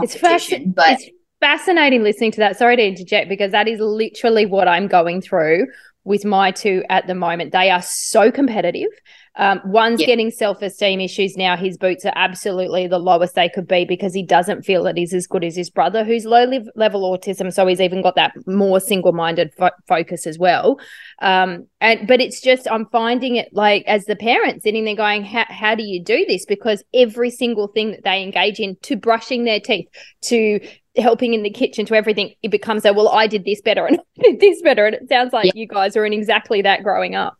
It's 0.00 0.14
competition, 0.14 0.72
but 0.72 0.92
it's 1.00 1.08
fascinating 1.42 2.04
listening 2.04 2.30
to 2.30 2.38
that. 2.38 2.56
Sorry 2.56 2.76
to 2.76 2.86
interject 2.86 3.28
because 3.28 3.50
that 3.50 3.66
is 3.66 3.80
literally 3.80 4.46
what 4.46 4.68
I'm 4.68 4.86
going 4.86 5.20
through 5.20 5.66
with 6.04 6.24
my 6.24 6.52
two 6.52 6.82
at 6.88 7.06
the 7.08 7.14
moment. 7.14 7.52
They 7.52 7.68
are 7.70 7.82
so 7.82 8.30
competitive. 8.30 8.88
Um, 9.36 9.60
one's 9.64 10.00
Yeah. 10.00 10.08
getting 10.08 10.30
self 10.30 10.60
esteem 10.60 11.00
issues 11.00 11.36
now. 11.36 11.56
His 11.56 11.78
boots 11.78 12.04
are 12.04 12.12
absolutely 12.14 12.86
the 12.86 12.98
lowest 12.98 13.34
they 13.34 13.48
could 13.48 13.66
be 13.66 13.84
because 13.84 14.12
he 14.12 14.22
doesn't 14.22 14.62
feel 14.62 14.82
that 14.84 14.96
he's 14.96 15.14
as 15.14 15.26
good 15.26 15.42
as 15.42 15.56
his 15.56 15.70
brother, 15.70 16.04
who's 16.04 16.26
low 16.26 16.44
lev- 16.44 16.68
level 16.76 17.10
autism. 17.10 17.52
So 17.52 17.66
he's 17.66 17.80
even 17.80 18.02
got 18.02 18.14
that 18.16 18.34
more 18.46 18.78
single 18.78 19.12
minded 19.12 19.54
fo- 19.56 19.70
focus 19.88 20.26
as 20.26 20.38
well. 20.38 20.78
Um, 21.22 21.66
and 21.80 22.06
but 22.06 22.20
it's 22.20 22.40
just 22.42 22.68
I'm 22.70 22.86
finding 22.86 23.36
it 23.36 23.48
like 23.52 23.84
as 23.86 24.04
the 24.04 24.16
parent 24.16 24.62
sitting 24.62 24.84
there 24.84 24.96
going, 24.96 25.24
how 25.24 25.46
how 25.48 25.74
do 25.74 25.82
you 25.82 26.02
do 26.02 26.26
this? 26.26 26.44
Because 26.44 26.84
every 26.92 27.30
single 27.30 27.68
thing 27.68 27.92
that 27.92 28.04
they 28.04 28.22
engage 28.22 28.60
in, 28.60 28.76
to 28.82 28.96
brushing 28.96 29.44
their 29.44 29.60
teeth, 29.60 29.88
to 30.22 30.60
helping 30.96 31.34
in 31.34 31.42
the 31.42 31.50
kitchen, 31.50 31.86
to 31.86 31.94
everything, 31.94 32.34
it 32.42 32.50
becomes 32.50 32.84
a 32.84 32.92
well, 32.92 33.08
I 33.08 33.26
did 33.26 33.44
this 33.44 33.60
better 33.60 33.86
and 33.86 33.98
I 34.18 34.22
did 34.22 34.40
this 34.40 34.60
better, 34.62 34.86
and 34.86 34.94
it 34.96 35.08
sounds 35.08 35.32
like 35.32 35.54
you 35.54 35.66
guys 35.66 35.96
are 35.96 36.04
in 36.04 36.12
exactly 36.12 36.62
that 36.62 36.82
growing 36.82 37.14
up. 37.14 37.36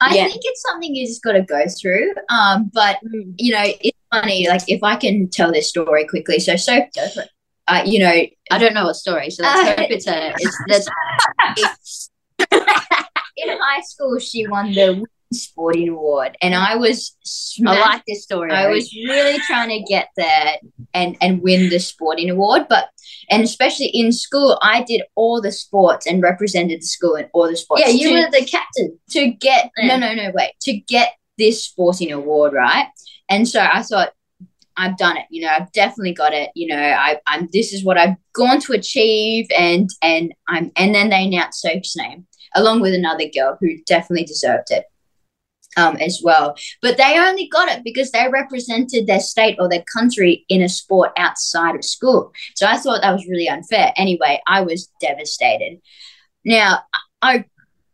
I 0.00 0.14
Yeah. 0.14 0.28
think 0.28 0.40
it's 0.44 0.62
something 0.62 0.94
you 0.94 1.06
just 1.06 1.22
got 1.22 1.32
to 1.32 1.42
go 1.42 1.64
through. 1.80 2.12
Um, 2.28 2.70
but 2.72 2.98
you 3.36 3.52
know, 3.52 3.64
it's 3.80 3.98
funny. 4.12 4.46
Like 4.48 4.62
if 4.68 4.82
I 4.82 4.96
can 4.96 5.28
tell 5.28 5.50
this 5.52 5.68
story 5.68 6.06
quickly. 6.06 6.38
So, 6.38 6.54
so, 6.56 6.78
uh, 7.66 7.82
you 7.84 7.98
know, 7.98 8.08
I 8.50 8.58
don't 8.58 8.74
know 8.74 8.84
what 8.84 8.96
story, 8.96 9.30
so 9.30 9.42
let's 9.42 9.60
Uh, 9.60 9.82
hope 9.82 9.90
it's 9.90 10.06
a. 10.06 10.32
It's, 10.38 10.58
that's, 10.68 12.10
in 13.36 13.48
high 13.48 13.80
school, 13.82 14.18
she 14.18 14.46
won 14.46 14.72
the 14.72 14.86
Women's 14.92 15.06
Sporting 15.32 15.88
Award, 15.90 16.36
and 16.40 16.54
I 16.54 16.76
was 16.76 17.16
I 17.66 17.78
like 17.80 18.02
this 18.06 18.22
story. 18.22 18.50
I 18.50 18.68
was 18.68 18.92
really 18.94 19.38
trying 19.46 19.68
to 19.68 19.82
get 19.82 20.08
there 20.16 20.56
and 20.94 21.16
and 21.20 21.42
win 21.42 21.68
the 21.68 21.78
sporting 21.78 22.30
award, 22.30 22.66
but 22.68 22.88
and 23.30 23.42
especially 23.42 23.88
in 23.88 24.10
school, 24.12 24.58
I 24.62 24.84
did 24.84 25.02
all 25.14 25.42
the 25.42 25.52
sports 25.52 26.06
and 26.06 26.22
represented 26.22 26.80
the 26.80 26.86
school 26.86 27.14
in 27.16 27.28
all 27.34 27.48
the 27.48 27.56
sports. 27.56 27.82
Yeah, 27.84 27.90
you 27.90 28.08
to, 28.08 28.14
were 28.14 28.30
the 28.30 28.46
captain. 28.46 28.98
to 29.10 29.28
get 29.28 29.70
Yeah. 29.76 29.96
no 29.96 30.14
no 30.14 30.14
no 30.14 30.32
wait 30.34 30.52
to 30.62 30.72
get 30.72 31.12
this 31.36 31.64
sporting 31.64 32.12
award 32.12 32.52
right, 32.54 32.88
and 33.28 33.46
so 33.46 33.60
I 33.60 33.82
thought. 33.82 34.12
I've 34.80 34.96
done 34.96 35.16
it, 35.16 35.24
you 35.28 35.42
know. 35.42 35.48
I've 35.48 35.72
definitely 35.72 36.14
got 36.14 36.32
it, 36.32 36.50
you 36.54 36.68
know. 36.68 36.80
I, 36.80 37.18
I'm. 37.26 37.48
This 37.52 37.72
is 37.72 37.84
what 37.84 37.98
I've 37.98 38.14
gone 38.32 38.60
to 38.60 38.74
achieve, 38.74 39.48
and 39.58 39.90
and 40.02 40.32
I'm. 40.46 40.70
And 40.76 40.94
then 40.94 41.10
they 41.10 41.24
announced 41.24 41.62
Soph's 41.62 41.96
name 41.96 42.28
along 42.54 42.80
with 42.80 42.94
another 42.94 43.24
girl 43.34 43.56
who 43.60 43.82
definitely 43.86 44.24
deserved 44.24 44.70
it, 44.70 44.84
um, 45.76 45.96
as 45.96 46.20
well. 46.22 46.56
But 46.82 46.96
they 46.96 47.18
only 47.18 47.48
got 47.48 47.68
it 47.68 47.84
because 47.84 48.10
they 48.10 48.28
represented 48.28 49.06
their 49.06 49.20
state 49.20 49.56
or 49.58 49.68
their 49.68 49.84
country 49.92 50.44
in 50.48 50.62
a 50.62 50.68
sport 50.68 51.12
outside 51.16 51.74
of 51.74 51.84
school. 51.84 52.32
So 52.54 52.66
I 52.66 52.78
thought 52.78 53.02
that 53.02 53.12
was 53.12 53.28
really 53.28 53.48
unfair. 53.48 53.92
Anyway, 53.96 54.40
I 54.46 54.62
was 54.62 54.90
devastated. 55.00 55.80
Now, 56.44 56.80
I 57.22 57.44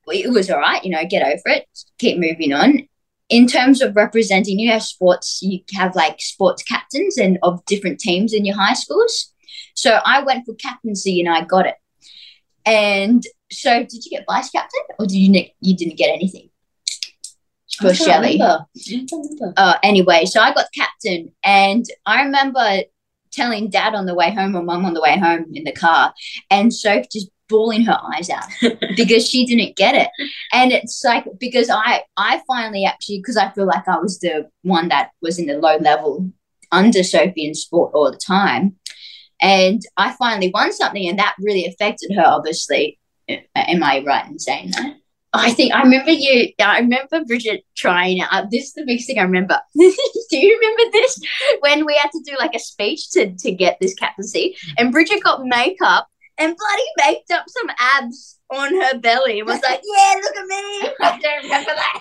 it 0.09 0.31
was 0.31 0.51
all 0.51 0.59
right, 0.59 0.85
you 0.85 0.91
know, 0.91 1.05
get 1.09 1.27
over 1.27 1.43
it, 1.47 1.67
keep 1.99 2.19
moving 2.19 2.53
on. 2.53 2.89
In 3.31 3.47
terms 3.47 3.81
of 3.81 3.97
representing, 3.97 4.59
you 4.59 4.71
have 4.71 4.83
sports, 4.83 5.41
you 5.43 5.61
have 5.75 5.97
like 5.97 6.21
sports 6.21 6.63
captains 6.63 7.17
and 7.17 7.39
of 7.43 7.65
different 7.65 7.99
teams 7.99 8.35
in 8.35 8.45
your 8.45 8.55
high 8.55 8.75
schools. 8.75 9.33
So 9.75 9.99
I 10.05 10.23
went 10.23 10.45
for 10.45 10.55
captaincy 10.55 11.21
and 11.21 11.29
I 11.29 11.43
got 11.43 11.67
it. 11.67 11.77
And 12.67 13.23
so, 13.51 13.81
did 13.81 14.05
you 14.05 14.11
get 14.11 14.25
vice 14.29 14.51
captain 14.51 14.83
or 14.99 15.07
did 15.07 15.17
you 15.17 15.45
you 15.61 15.77
didn't 15.77 15.97
get 15.97 16.13
anything? 16.13 16.51
For 17.81 17.95
Shelley. 17.95 18.33
remember. 18.33 18.67
I 18.77 19.07
remember. 19.13 19.53
Uh, 19.57 19.75
anyway, 19.83 20.25
so 20.27 20.41
I 20.41 20.55
got 20.55 20.67
captain, 20.75 21.33
and 21.43 21.85
I 22.07 22.25
remember 22.25 22.83
telling 23.33 23.69
dad 23.69 23.95
on 23.95 24.07
the 24.07 24.15
way 24.15 24.31
home 24.31 24.55
or 24.55 24.63
mum 24.63 24.85
on 24.85 24.95
the 24.95 25.01
way 25.01 25.19
home 25.19 25.47
in 25.55 25.65
the 25.65 25.73
car, 25.73 26.15
and 26.51 26.73
Soph 26.73 27.07
just 27.11 27.31
bawling 27.49 27.83
her 27.83 27.99
eyes 28.15 28.31
out 28.31 28.45
because 28.97 29.29
she 29.29 29.45
didn't 29.45 29.77
get 29.77 29.95
it. 29.95 30.09
And 30.53 30.73
it's 30.73 31.03
like 31.05 31.27
because 31.39 31.71
I 31.71 32.03
I 32.17 32.43
finally 32.47 32.85
actually 32.85 33.19
because 33.19 33.37
I 33.37 33.51
feel 33.51 33.67
like 33.67 33.87
I 33.89 33.99
was 33.99 34.19
the 34.21 34.49
one 34.63 34.89
that 34.89 35.11
was 35.21 35.39
in 35.39 35.47
the 35.47 35.59
low 35.59 35.77
level 35.77 36.31
under 36.73 37.03
Sophie 37.03 37.47
in 37.47 37.55
sport 37.55 37.93
all 37.95 38.11
the 38.11 38.19
time. 38.19 38.77
And 39.41 39.83
I 39.97 40.15
finally 40.15 40.51
won 40.55 40.73
something, 40.73 41.07
and 41.07 41.19
that 41.19 41.35
really 41.39 41.67
affected 41.67 42.15
her. 42.15 42.25
Obviously, 42.25 42.99
am 43.29 43.83
I 43.83 44.03
right 44.07 44.27
in 44.27 44.39
saying 44.39 44.71
that? 44.71 44.97
I 45.35 45.51
think 45.51 45.75
I 45.75 45.83
remember 45.83 46.13
you. 46.13 46.53
I 46.61 46.79
remember 46.79 47.25
Bridget 47.25 47.65
trying 47.77 48.21
out. 48.21 48.51
This 48.51 48.67
is 48.67 48.73
the 48.75 48.85
big 48.85 49.05
thing 49.05 49.19
I 49.19 49.23
remember. 49.23 49.61
do 49.75 50.37
you 50.37 50.59
remember 50.59 50.93
this 50.93 51.21
when 51.61 51.85
we 51.85 51.95
had 51.97 52.11
to 52.13 52.23
do 52.25 52.37
like 52.39 52.55
a 52.55 52.59
speech 52.59 53.11
to 53.13 53.35
to 53.35 53.53
get 53.53 53.79
this 53.81 53.95
captaincy, 53.95 54.57
and 54.79 54.93
Bridget 54.93 55.23
got 55.23 55.45
makeup 55.45 56.09
and 56.39 56.57
bloody 56.57 57.11
maked 57.11 57.31
up 57.31 57.45
some 57.49 57.71
abs 57.79 58.39
on 58.51 58.75
her 58.75 58.99
belly 58.99 59.41
and 59.41 59.49
was 59.49 59.63
like, 59.63 59.81
"Yeah, 59.97 60.15
look 60.23 60.37
at 60.37 60.47
me." 60.47 60.91
I 61.01 61.19
don't 61.21 61.43
remember 61.45 61.75
that. 61.75 62.01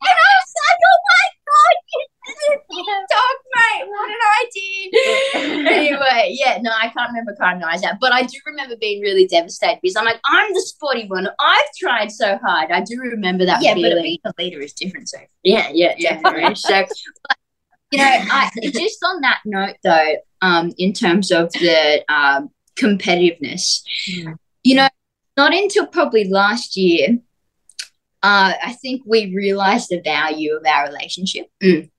and 0.00 0.16
I 0.16 0.30
was 0.40 0.54
like, 0.56 0.78
"Oh 0.88 0.98
my 1.06 1.37
dog 3.10 3.36
mate! 3.56 3.86
What 3.88 4.08
did 4.08 4.22
I 4.22 4.44
do?" 4.54 5.66
anyway, 5.68 6.36
yeah, 6.38 6.58
no, 6.60 6.70
I 6.70 6.88
can't 6.88 7.08
remember 7.10 7.34
crying 7.36 7.62
eyes 7.62 7.82
out, 7.84 7.94
but 8.00 8.12
I 8.12 8.22
do 8.22 8.36
remember 8.46 8.76
being 8.76 9.00
really 9.02 9.26
devastated 9.26 9.78
because 9.82 9.96
I'm 9.96 10.04
like, 10.04 10.20
I'm 10.24 10.52
the 10.52 10.60
sporty 10.62 11.06
one. 11.06 11.28
I've 11.40 11.68
tried 11.78 12.10
so 12.12 12.38
hard. 12.38 12.70
I 12.70 12.80
do 12.82 12.98
remember 13.00 13.44
that. 13.46 13.62
yeah, 13.62 13.74
but 13.74 14.02
being 14.02 14.18
a 14.24 14.32
leader 14.38 14.60
is 14.60 14.72
different. 14.72 15.08
So 15.08 15.18
yeah, 15.42 15.68
yeah, 15.72 15.94
Yeah. 15.98 16.20
definitely. 16.20 16.54
so 16.56 16.84
you 17.90 17.98
know, 17.98 18.04
I 18.04 18.50
just 18.64 19.02
on 19.04 19.20
that 19.22 19.40
note 19.46 19.76
though, 19.82 20.16
um, 20.42 20.72
in 20.76 20.92
terms 20.92 21.30
of 21.30 21.50
the 21.52 22.04
um, 22.12 22.50
competitiveness, 22.78 23.82
Mm. 24.10 24.36
you 24.62 24.74
know, 24.76 24.88
not 25.36 25.54
until 25.54 25.86
probably 25.86 26.28
last 26.28 26.76
year, 26.76 27.18
uh, 28.22 28.52
I 28.62 28.72
think 28.80 29.02
we 29.06 29.34
realized 29.34 29.88
the 29.90 30.00
value 30.00 30.56
of 30.56 30.66
our 30.66 30.86
relationship. 30.86 31.46
Mm. 31.62 31.90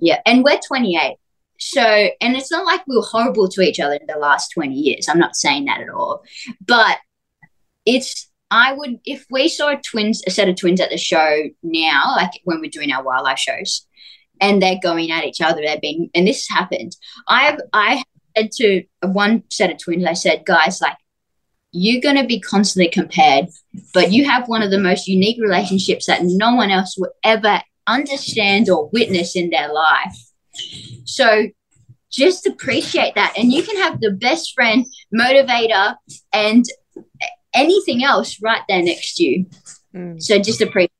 Yeah, 0.00 0.20
and 0.24 0.44
we're 0.44 0.60
28. 0.66 1.16
So, 1.58 1.80
and 1.80 2.36
it's 2.36 2.50
not 2.50 2.66
like 2.66 2.86
we 2.86 2.96
were 2.96 3.02
horrible 3.02 3.48
to 3.48 3.60
each 3.60 3.78
other 3.78 3.94
in 3.94 4.06
the 4.06 4.18
last 4.18 4.50
20 4.50 4.74
years. 4.74 5.08
I'm 5.08 5.18
not 5.18 5.36
saying 5.36 5.66
that 5.66 5.80
at 5.80 5.88
all. 5.88 6.24
But 6.64 6.98
it's, 7.86 8.28
I 8.50 8.72
would, 8.72 8.98
if 9.04 9.24
we 9.30 9.48
saw 9.48 9.74
twins, 9.74 10.22
a 10.26 10.30
set 10.30 10.48
of 10.48 10.56
twins 10.56 10.80
at 10.80 10.90
the 10.90 10.98
show 10.98 11.44
now, 11.62 12.14
like 12.16 12.32
when 12.44 12.60
we're 12.60 12.70
doing 12.70 12.92
our 12.92 13.04
wildlife 13.04 13.38
shows, 13.38 13.86
and 14.40 14.60
they're 14.60 14.80
going 14.82 15.12
at 15.12 15.24
each 15.24 15.40
other, 15.40 15.60
they're 15.62 15.78
being, 15.80 16.10
and 16.14 16.26
this 16.26 16.48
happened. 16.48 16.96
I've, 17.28 17.60
I 17.72 18.02
said 18.36 18.50
to 18.56 18.82
one 19.04 19.44
set 19.50 19.70
of 19.70 19.78
twins, 19.78 20.04
I 20.04 20.14
said, 20.14 20.44
guys, 20.44 20.80
like, 20.80 20.96
you're 21.72 22.02
going 22.02 22.16
to 22.16 22.26
be 22.26 22.38
constantly 22.38 22.88
compared, 22.88 23.46
but 23.94 24.12
you 24.12 24.28
have 24.28 24.48
one 24.48 24.62
of 24.62 24.70
the 24.70 24.78
most 24.78 25.08
unique 25.08 25.40
relationships 25.40 26.06
that 26.06 26.20
no 26.22 26.54
one 26.54 26.70
else 26.70 26.96
will 26.98 27.12
ever 27.24 27.60
understand 27.86 28.68
or 28.68 28.88
witness 28.90 29.34
in 29.34 29.50
their 29.50 29.72
life. 29.72 30.16
So 31.04 31.48
just 32.10 32.46
appreciate 32.46 33.14
that. 33.14 33.32
And 33.36 33.50
you 33.50 33.62
can 33.62 33.76
have 33.78 34.00
the 34.00 34.10
best 34.12 34.52
friend, 34.54 34.86
motivator, 35.14 35.96
and 36.32 36.64
anything 37.54 38.04
else 38.04 38.40
right 38.42 38.62
there 38.68 38.82
next 38.82 39.16
to 39.16 39.24
you. 39.24 39.46
Mm. 39.94 40.22
So 40.22 40.38
just 40.38 40.60
appreciate. 40.60 40.90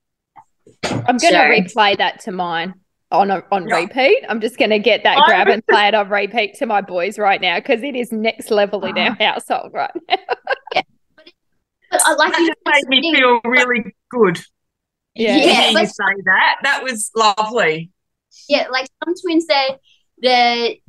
I'm 0.84 1.18
going 1.18 1.18
to 1.18 1.68
so, 1.68 1.78
replay 1.78 1.96
that 1.98 2.20
to 2.20 2.32
mine 2.32 2.74
on 3.12 3.30
a, 3.30 3.42
on 3.52 3.68
yeah. 3.68 3.76
repeat. 3.76 4.24
I'm 4.28 4.40
just 4.40 4.58
going 4.58 4.70
to 4.70 4.78
get 4.78 5.04
that 5.04 5.22
grab 5.26 5.48
and 5.48 5.64
play 5.66 5.88
it 5.88 5.94
on 5.94 6.08
repeat 6.08 6.54
to 6.56 6.66
my 6.66 6.80
boys 6.80 7.18
right 7.18 7.40
now 7.40 7.58
because 7.58 7.82
it 7.82 7.94
is 7.94 8.10
next 8.10 8.50
level 8.50 8.84
in 8.84 8.98
our 8.98 9.16
ah. 9.20 9.24
household 9.24 9.72
right 9.72 9.90
now. 10.08 10.16
yeah. 10.74 10.82
But 11.90 12.00
I 12.04 12.14
like 12.14 12.32
that 12.32 12.84
made 12.88 13.00
me 13.02 13.14
feel 13.14 13.40
really 13.44 13.94
good. 14.10 14.40
Yeah, 15.14 15.36
yeah 15.36 15.70
you 15.70 15.86
say 15.86 16.22
that 16.24 16.56
that 16.62 16.82
was 16.82 17.10
lovely. 17.14 17.90
Yeah, 18.48 18.68
like 18.70 18.88
some 19.04 19.14
twins, 19.14 19.46
they 19.46 19.78
they 20.22 20.82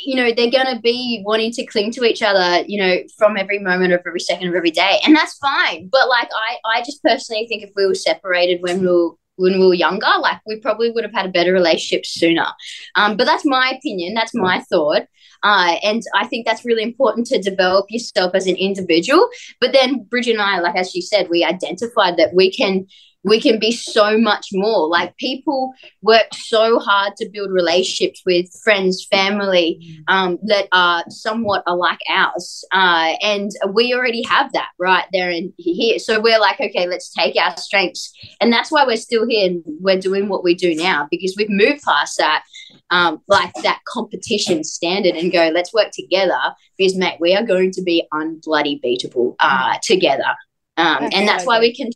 you 0.00 0.16
know 0.16 0.32
they're 0.34 0.50
going 0.50 0.74
to 0.74 0.80
be 0.82 1.22
wanting 1.24 1.52
to 1.52 1.64
cling 1.66 1.92
to 1.92 2.02
each 2.02 2.20
other 2.20 2.64
you 2.66 2.80
know 2.82 2.96
from 3.16 3.36
every 3.36 3.60
moment 3.60 3.92
of 3.92 4.00
every 4.06 4.18
second 4.18 4.48
of 4.48 4.54
every 4.56 4.72
day 4.72 4.98
and 5.04 5.14
that's 5.14 5.38
fine 5.38 5.88
but 5.92 6.08
like 6.08 6.28
i 6.34 6.56
i 6.76 6.80
just 6.80 7.00
personally 7.04 7.46
think 7.46 7.62
if 7.62 7.70
we 7.76 7.86
were 7.86 7.94
separated 7.94 8.60
when 8.60 8.80
we 8.80 8.88
were 8.88 9.10
when 9.38 9.58
we 9.58 9.66
were 9.66 9.74
younger 9.74 10.06
like 10.20 10.38
we 10.46 10.56
probably 10.60 10.90
would 10.90 11.04
have 11.04 11.14
had 11.14 11.26
a 11.26 11.30
better 11.30 11.52
relationship 11.52 12.04
sooner 12.04 12.46
um, 12.94 13.16
but 13.16 13.24
that's 13.24 13.44
my 13.44 13.72
opinion 13.76 14.14
that's 14.14 14.34
my 14.34 14.60
thought 14.70 15.02
uh, 15.42 15.76
and 15.82 16.02
I 16.14 16.26
think 16.26 16.46
that's 16.46 16.64
really 16.64 16.82
important 16.82 17.26
to 17.28 17.40
develop 17.40 17.86
yourself 17.90 18.34
as 18.34 18.46
an 18.46 18.56
individual. 18.56 19.28
But 19.60 19.72
then 19.72 20.04
Bridget 20.04 20.32
and 20.32 20.42
I, 20.42 20.58
like 20.58 20.76
as 20.76 20.90
she 20.90 21.00
said, 21.00 21.28
we 21.30 21.44
identified 21.44 22.16
that 22.16 22.34
we 22.34 22.50
can 22.50 22.86
we 23.24 23.40
can 23.40 23.58
be 23.58 23.72
so 23.72 24.16
much 24.16 24.48
more. 24.52 24.88
Like 24.88 25.16
people 25.16 25.72
work 26.02 26.26
so 26.32 26.78
hard 26.78 27.14
to 27.16 27.28
build 27.28 27.50
relationships 27.50 28.22
with 28.24 28.46
friends, 28.62 29.06
family 29.10 30.02
um, 30.08 30.38
that 30.44 30.68
are 30.72 31.04
somewhat 31.08 31.62
alike 31.66 31.98
ours. 32.08 32.64
Uh, 32.72 33.14
and 33.20 33.50
we 33.72 33.92
already 33.92 34.22
have 34.22 34.52
that 34.52 34.70
right 34.78 35.04
there 35.12 35.30
and 35.30 35.52
here. 35.56 35.98
So 35.98 36.20
we're 36.20 36.38
like, 36.38 36.60
okay, 36.60 36.86
let's 36.86 37.10
take 37.12 37.36
our 37.36 37.56
strengths. 37.56 38.12
And 38.40 38.52
that's 38.52 38.70
why 38.70 38.86
we're 38.86 38.96
still 38.96 39.26
here 39.28 39.48
and 39.48 39.62
we're 39.66 39.98
doing 39.98 40.28
what 40.28 40.44
we 40.44 40.54
do 40.54 40.74
now 40.74 41.08
because 41.10 41.34
we've 41.36 41.50
moved 41.50 41.82
past 41.82 42.18
that. 42.18 42.44
Um, 42.90 43.20
like 43.28 43.52
that 43.62 43.80
competition 43.86 44.64
standard 44.64 45.14
and 45.14 45.32
go, 45.32 45.50
let's 45.52 45.74
work 45.74 45.90
together 45.92 46.38
because, 46.76 46.96
mate, 46.96 47.18
we 47.20 47.34
are 47.34 47.44
going 47.44 47.70
to 47.72 47.82
be 47.82 48.06
unbloody 48.12 48.80
beatable 48.82 49.36
uh, 49.40 49.76
together. 49.82 50.34
Um, 50.76 51.08
and 51.12 51.26
that's 51.26 51.44
why 51.44 51.60
we 51.60 51.74
can 51.74 51.90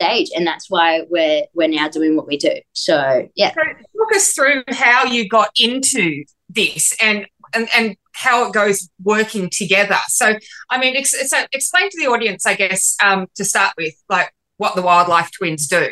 stage 0.00 0.28
and 0.34 0.46
that's 0.46 0.70
why 0.70 1.02
we're 1.08 1.42
we're 1.54 1.68
now 1.68 1.88
doing 1.88 2.16
what 2.16 2.26
we 2.26 2.36
do. 2.36 2.54
So 2.72 3.28
yeah. 3.34 3.52
So 3.52 3.62
talk 3.62 4.14
us 4.14 4.32
through 4.32 4.62
how 4.68 5.04
you 5.04 5.28
got 5.28 5.50
into 5.58 6.24
this 6.48 6.94
and 7.02 7.26
and, 7.52 7.68
and 7.76 7.96
how 8.12 8.46
it 8.46 8.52
goes 8.52 8.88
working 9.02 9.50
together. 9.50 9.96
So 10.08 10.36
i 10.70 10.78
mean 10.78 10.96
ex- 10.96 11.30
so 11.30 11.44
explain 11.52 11.90
to 11.90 11.98
the 11.98 12.06
audience 12.06 12.46
i 12.46 12.54
guess 12.54 12.96
um, 13.02 13.26
to 13.34 13.44
start 13.44 13.72
with 13.76 13.94
like 14.08 14.30
what 14.60 14.74
the 14.74 14.82
wildlife 14.82 15.30
twins 15.32 15.66
do. 15.66 15.88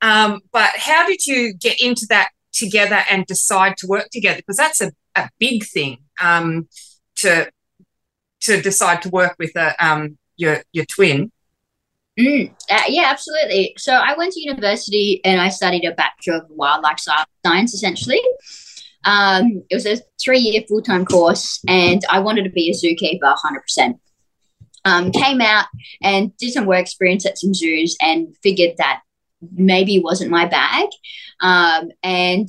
Um, 0.00 0.40
but 0.52 0.70
how 0.76 1.06
did 1.08 1.26
you 1.26 1.52
get 1.52 1.82
into 1.82 2.06
that 2.08 2.28
together 2.52 3.02
and 3.10 3.26
decide 3.26 3.76
to 3.78 3.88
work 3.88 4.08
together? 4.12 4.36
Because 4.36 4.56
that's 4.56 4.80
a, 4.80 4.92
a 5.16 5.28
big 5.40 5.64
thing 5.64 5.98
um, 6.22 6.68
to 7.16 7.50
to 8.42 8.62
decide 8.62 9.02
to 9.02 9.08
work 9.08 9.34
with 9.40 9.56
a, 9.56 9.74
um, 9.84 10.18
your 10.36 10.62
your 10.72 10.84
twin 10.84 11.32
Mm, 12.18 12.50
uh, 12.70 12.82
yeah, 12.88 13.08
absolutely. 13.10 13.74
So 13.76 13.92
I 13.92 14.14
went 14.16 14.32
to 14.32 14.40
university 14.40 15.20
and 15.24 15.40
I 15.40 15.50
studied 15.50 15.84
a 15.84 15.92
Bachelor 15.92 16.36
of 16.36 16.46
Wildlife 16.48 16.98
Science, 17.44 17.74
essentially. 17.74 18.20
Um, 19.04 19.62
it 19.70 19.74
was 19.74 19.86
a 19.86 19.98
three 20.20 20.40
year 20.40 20.62
full 20.68 20.82
time 20.82 21.04
course, 21.04 21.60
and 21.68 22.02
I 22.10 22.20
wanted 22.20 22.44
to 22.44 22.50
be 22.50 22.70
a 22.70 22.74
zookeeper 22.74 23.36
100%. 23.78 23.98
Um, 24.84 25.10
came 25.10 25.40
out 25.40 25.66
and 26.00 26.36
did 26.36 26.52
some 26.52 26.66
work 26.66 26.80
experience 26.80 27.26
at 27.26 27.38
some 27.38 27.52
zoos 27.52 27.96
and 28.00 28.36
figured 28.42 28.76
that 28.78 29.02
maybe 29.52 30.00
wasn't 30.00 30.30
my 30.30 30.46
bag. 30.46 30.88
Um, 31.40 31.90
and, 32.02 32.48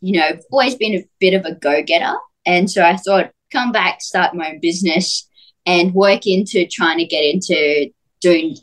you 0.00 0.18
know, 0.18 0.38
always 0.50 0.74
been 0.74 0.94
a 0.94 1.08
bit 1.18 1.34
of 1.34 1.44
a 1.44 1.54
go 1.54 1.82
getter. 1.82 2.14
And 2.44 2.70
so 2.70 2.84
I 2.84 2.96
thought, 2.96 3.32
come 3.50 3.72
back, 3.72 4.02
start 4.02 4.34
my 4.34 4.50
own 4.50 4.60
business 4.60 5.28
and 5.64 5.94
work 5.94 6.26
into 6.26 6.66
trying 6.66 6.98
to 6.98 7.06
get 7.06 7.24
into 7.24 7.90
doing 8.20 8.56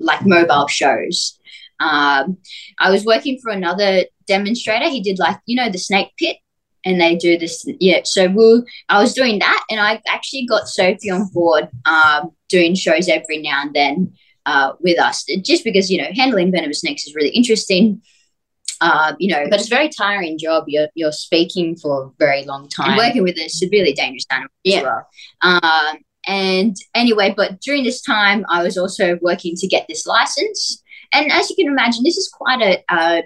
like 0.00 0.24
mobile 0.26 0.68
shows. 0.68 1.38
Um, 1.80 2.38
I 2.78 2.90
was 2.90 3.04
working 3.04 3.38
for 3.42 3.50
another 3.50 4.04
demonstrator. 4.26 4.88
He 4.88 5.00
did 5.00 5.18
like 5.18 5.38
you 5.46 5.56
know 5.56 5.70
the 5.70 5.78
snake 5.78 6.12
pit, 6.18 6.36
and 6.84 7.00
they 7.00 7.16
do 7.16 7.38
this. 7.38 7.64
Yeah, 7.80 8.00
so 8.04 8.28
we 8.28 8.62
I 8.88 9.00
was 9.00 9.14
doing 9.14 9.38
that, 9.40 9.64
and 9.70 9.80
I 9.80 10.00
actually 10.08 10.46
got 10.46 10.68
Sophie 10.68 11.10
on 11.10 11.28
board 11.28 11.68
um, 11.86 12.30
doing 12.48 12.74
shows 12.74 13.08
every 13.08 13.38
now 13.38 13.62
and 13.62 13.74
then 13.74 14.12
uh, 14.46 14.72
with 14.80 14.98
us, 14.98 15.24
just 15.42 15.64
because 15.64 15.90
you 15.90 15.98
know 15.98 16.08
handling 16.14 16.52
venomous 16.52 16.80
snakes 16.80 17.06
is 17.06 17.14
really 17.14 17.30
interesting. 17.30 18.02
Uh, 18.80 19.14
you 19.20 19.32
know, 19.32 19.44
but 19.48 19.60
it's 19.60 19.68
a 19.68 19.74
very 19.74 19.88
tiring 19.88 20.38
job. 20.38 20.64
You're 20.66 20.88
you're 20.94 21.12
speaking 21.12 21.76
for 21.76 22.04
a 22.04 22.10
very 22.18 22.44
long 22.44 22.68
time, 22.68 22.90
and 22.90 22.98
working 22.98 23.22
with 23.22 23.38
a 23.38 23.48
severely 23.48 23.92
dangerous 23.92 24.26
animal 24.30 24.50
yeah. 24.64 24.78
as 24.78 24.82
well. 24.82 25.08
Um, 25.42 25.98
and 26.26 26.76
anyway, 26.94 27.34
but 27.36 27.60
during 27.60 27.84
this 27.84 28.00
time, 28.00 28.44
I 28.48 28.62
was 28.62 28.78
also 28.78 29.18
working 29.20 29.54
to 29.56 29.66
get 29.66 29.86
this 29.88 30.06
license. 30.06 30.82
And 31.12 31.30
as 31.32 31.50
you 31.50 31.56
can 31.56 31.66
imagine, 31.66 32.04
this 32.04 32.16
is 32.16 32.30
quite 32.32 32.62
a 32.62 32.82
a, 32.90 33.22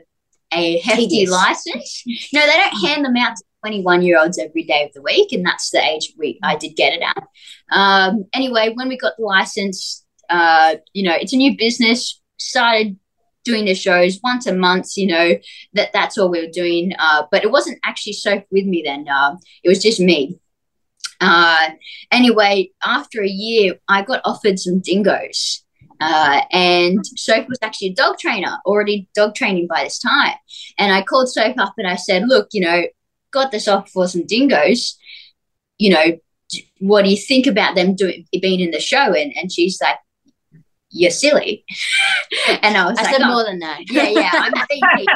a 0.53 0.79
hefty 0.79 1.09
Tedious. 1.09 1.31
license. 1.31 2.03
No, 2.33 2.41
they 2.41 2.57
don't 2.57 2.87
hand 2.87 3.05
them 3.05 3.17
out 3.17 3.37
to 3.37 3.45
21 3.63 4.03
year 4.03 4.19
olds 4.21 4.39
every 4.39 4.65
day 4.65 4.85
of 4.85 4.93
the 4.95 5.03
week, 5.03 5.33
and 5.33 5.45
that's 5.45 5.71
the 5.71 5.83
age 5.83 6.13
we 6.19 6.39
I 6.43 6.57
did 6.57 6.77
get 6.77 6.95
it 6.95 7.03
at. 7.03 7.25
Um, 7.71 8.25
anyway, 8.33 8.73
when 8.75 8.89
we 8.89 8.97
got 8.97 9.15
the 9.19 9.25
license, 9.25 10.05
uh, 10.31 10.77
you 10.93 11.03
know, 11.03 11.15
it's 11.15 11.33
a 11.33 11.37
new 11.37 11.57
business. 11.57 12.21
Started 12.39 12.99
doing 13.45 13.65
the 13.65 13.75
shows 13.75 14.19
once 14.23 14.47
a 14.47 14.55
month. 14.55 14.97
You 14.97 15.09
know 15.09 15.35
that 15.75 15.93
that's 15.93 16.17
all 16.17 16.31
we 16.31 16.45
were 16.45 16.53
doing. 16.53 16.93
Uh, 16.99 17.25
but 17.31 17.45
it 17.45 17.51
wasn't 17.51 17.79
actually 17.85 18.15
so 18.15 18.43
with 18.51 18.65
me 18.65 18.83
then. 18.85 19.07
Uh, 19.09 19.37
it 19.63 19.69
was 19.69 19.83
just 19.83 20.01
me. 20.01 20.39
Uh, 21.21 21.71
anyway, 22.11 22.71
after 22.85 23.23
a 23.23 23.29
year, 23.29 23.75
I 23.89 24.03
got 24.03 24.21
offered 24.25 24.59
some 24.59 24.81
dingoes. 24.81 25.63
Uh, 26.01 26.43
and 26.53 27.05
Soph 27.17 27.49
was 27.49 27.59
actually 27.63 27.89
a 27.89 27.95
dog 27.95 28.19
trainer, 28.19 28.59
already 28.67 29.09
dog 29.15 29.35
training 29.35 29.67
by 29.67 29.85
this 29.85 29.99
time. 29.99 30.35
And 30.79 30.93
I 30.93 31.03
called 31.03 31.29
Soph 31.29 31.59
up 31.59 31.75
and 31.79 31.87
I 31.87 31.97
said, 31.97 32.25
Look, 32.27 32.49
you 32.53 32.61
know, 32.61 32.85
got 33.31 33.51
this 33.51 33.69
offer 33.69 33.89
for 33.89 34.09
some 34.09 34.27
dingoes. 34.27 34.99
You 35.79 35.91
know, 35.91 36.19
what 36.81 37.05
do 37.05 37.11
you 37.11 37.17
think 37.17 37.47
about 37.47 37.75
them 37.75 37.95
doing 37.95 38.27
being 38.41 38.61
in 38.61 38.71
the 38.71 38.81
show? 38.81 39.15
And, 39.15 39.33
and 39.37 39.51
she's 39.51 39.81
like, 39.81 39.99
You're 40.91 41.11
silly. 41.11 41.65
and 42.63 42.77
I 42.77 42.87
was 42.87 42.99
I 42.99 43.03
like, 43.03 43.15
said 43.15 43.23
oh. 43.23 43.33
more 43.33 43.45
than 43.45 43.61
that. 43.61 43.91
Yeah, 43.91 44.09
yeah, 44.09 44.31
I'm 44.35 44.53
thinking. 44.69 45.07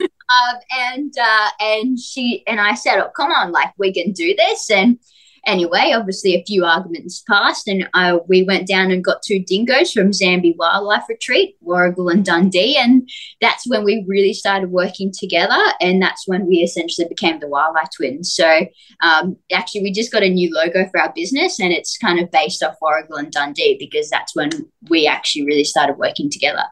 um, 0.00 0.56
and 0.76 1.14
uh, 1.20 1.48
and 1.60 1.98
she 1.98 2.42
and 2.48 2.60
I 2.60 2.74
said, 2.74 2.98
Oh, 2.98 3.10
come 3.16 3.30
on, 3.30 3.52
like 3.52 3.72
we 3.78 3.92
can 3.92 4.10
do 4.10 4.34
this. 4.36 4.70
And 4.70 4.98
Anyway, 5.46 5.92
obviously, 5.94 6.34
a 6.34 6.44
few 6.44 6.64
arguments 6.64 7.22
passed, 7.28 7.68
and 7.68 7.88
I, 7.94 8.16
we 8.28 8.42
went 8.42 8.66
down 8.66 8.90
and 8.90 9.04
got 9.04 9.22
two 9.22 9.40
dingoes 9.40 9.92
from 9.92 10.10
Zambi 10.10 10.56
Wildlife 10.56 11.04
Retreat, 11.08 11.56
Warragul 11.64 12.12
and 12.12 12.24
Dundee. 12.24 12.76
And 12.76 13.08
that's 13.40 13.68
when 13.68 13.84
we 13.84 14.04
really 14.06 14.34
started 14.34 14.70
working 14.70 15.12
together. 15.16 15.58
And 15.80 16.00
that's 16.00 16.26
when 16.26 16.46
we 16.46 16.58
essentially 16.58 17.08
became 17.08 17.40
the 17.40 17.48
Wildlife 17.48 17.88
Twins. 17.96 18.32
So, 18.32 18.66
um, 19.02 19.36
actually, 19.52 19.82
we 19.82 19.92
just 19.92 20.12
got 20.12 20.22
a 20.22 20.28
new 20.28 20.50
logo 20.54 20.88
for 20.90 21.00
our 21.00 21.12
business, 21.14 21.58
and 21.60 21.72
it's 21.72 21.96
kind 21.96 22.20
of 22.20 22.30
based 22.30 22.62
off 22.62 22.76
Warragul 22.82 23.18
and 23.18 23.32
Dundee 23.32 23.76
because 23.78 24.10
that's 24.10 24.34
when 24.34 24.50
we 24.88 25.06
actually 25.06 25.44
really 25.46 25.64
started 25.64 25.96
working 25.98 26.30
together. 26.30 26.64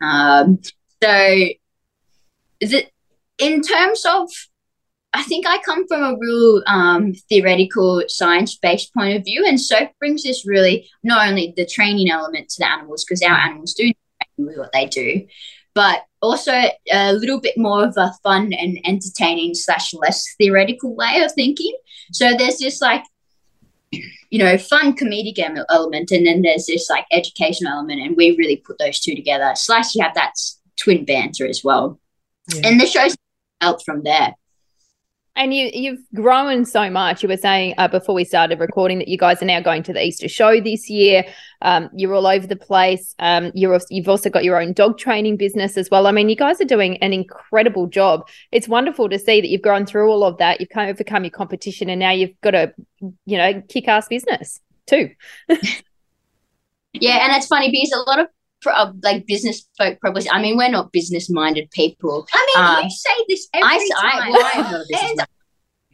Um, 0.00 0.60
so, 1.02 1.48
the, 2.60 2.86
in 3.38 3.62
terms 3.62 4.04
of 4.04 4.28
I 5.14 5.22
think 5.22 5.46
I 5.46 5.58
come 5.64 5.86
from 5.88 6.02
a 6.02 6.18
real 6.18 6.62
um, 6.66 7.14
theoretical, 7.28 8.02
science 8.08 8.56
based 8.56 8.92
point 8.94 9.16
of 9.16 9.24
view. 9.24 9.44
And 9.46 9.60
Soph 9.60 9.88
brings 9.98 10.22
this 10.22 10.46
really 10.46 10.88
not 11.02 11.28
only 11.28 11.54
the 11.56 11.66
training 11.66 12.10
element 12.10 12.50
to 12.50 12.56
the 12.60 12.68
animals, 12.68 13.04
because 13.04 13.22
our 13.22 13.36
animals 13.36 13.74
do 13.74 13.92
with 14.36 14.58
what 14.58 14.72
they 14.72 14.86
do, 14.86 15.26
but 15.74 16.04
also 16.20 16.52
a 16.92 17.12
little 17.12 17.40
bit 17.40 17.56
more 17.56 17.84
of 17.84 17.94
a 17.96 18.12
fun 18.22 18.52
and 18.52 18.78
entertaining 18.84 19.54
slash 19.54 19.94
less 19.94 20.24
theoretical 20.36 20.94
way 20.94 21.22
of 21.22 21.32
thinking. 21.32 21.74
So 22.12 22.36
there's 22.36 22.58
this 22.58 22.80
like, 22.82 23.04
you 23.92 24.38
know, 24.38 24.58
fun 24.58 24.94
comedic 24.94 25.38
element, 25.70 26.10
and 26.10 26.26
then 26.26 26.42
there's 26.42 26.66
this 26.66 26.90
like 26.90 27.06
educational 27.10 27.72
element, 27.72 28.00
and 28.00 28.16
we 28.16 28.36
really 28.36 28.56
put 28.56 28.78
those 28.78 29.00
two 29.00 29.14
together. 29.14 29.52
Slash, 29.54 29.94
you 29.94 30.02
have 30.02 30.14
that 30.14 30.34
twin 30.76 31.04
banter 31.04 31.46
as 31.46 31.62
well, 31.64 31.98
yeah. 32.52 32.68
and 32.68 32.80
the 32.80 32.86
show's 32.86 33.16
helped 33.60 33.84
from 33.84 34.02
there. 34.02 34.34
And 35.38 35.54
you 35.54 35.70
you've 35.72 36.00
grown 36.16 36.64
so 36.64 36.90
much. 36.90 37.22
You 37.22 37.28
were 37.28 37.36
saying 37.36 37.74
uh, 37.78 37.86
before 37.86 38.12
we 38.12 38.24
started 38.24 38.58
recording 38.58 38.98
that 38.98 39.06
you 39.06 39.16
guys 39.16 39.40
are 39.40 39.46
now 39.46 39.60
going 39.60 39.84
to 39.84 39.92
the 39.92 40.04
Easter 40.04 40.28
show 40.28 40.60
this 40.60 40.90
year. 40.90 41.24
Um, 41.62 41.88
you're 41.94 42.12
all 42.12 42.26
over 42.26 42.44
the 42.44 42.56
place. 42.56 43.14
Um, 43.20 43.52
you're 43.54 43.78
you've 43.88 44.08
also 44.08 44.30
got 44.30 44.42
your 44.42 44.60
own 44.60 44.72
dog 44.72 44.98
training 44.98 45.36
business 45.36 45.76
as 45.76 45.90
well. 45.92 46.08
I 46.08 46.10
mean, 46.10 46.28
you 46.28 46.34
guys 46.34 46.60
are 46.60 46.64
doing 46.64 46.96
an 46.98 47.12
incredible 47.12 47.86
job. 47.86 48.28
It's 48.50 48.66
wonderful 48.66 49.08
to 49.08 49.18
see 49.18 49.40
that 49.40 49.46
you've 49.46 49.62
gone 49.62 49.86
through 49.86 50.10
all 50.10 50.24
of 50.24 50.38
that. 50.38 50.60
You've 50.60 50.70
kind 50.70 50.90
of 50.90 50.96
overcome 50.96 51.22
your 51.22 51.30
competition, 51.30 51.88
and 51.88 52.00
now 52.00 52.10
you've 52.10 52.38
got 52.40 52.56
a 52.56 52.74
you 53.00 53.38
know 53.38 53.62
kick 53.68 53.86
ass 53.86 54.08
business 54.08 54.60
too. 54.86 55.10
yeah, 56.92 57.24
and 57.24 57.36
it's 57.36 57.46
funny 57.46 57.70
because 57.70 57.92
a 57.92 58.10
lot 58.10 58.18
of 58.18 58.26
uh, 58.66 58.92
like 59.02 59.26
business 59.26 59.66
folk 59.76 60.00
probably. 60.00 60.28
I 60.30 60.40
mean, 60.40 60.56
we're 60.56 60.70
not 60.70 60.92
business 60.92 61.30
minded 61.30 61.70
people. 61.70 62.26
I 62.32 62.52
mean, 62.54 62.64
um, 62.64 62.84
you 62.84 62.90
say 62.90 63.24
this 63.28 63.48
every 63.54 63.68
I, 63.68 63.88
time. 64.00 64.22
I, 64.22 64.30
well, 64.30 64.50
I'm 64.54 64.72
not 64.72 64.86
business 64.88 65.26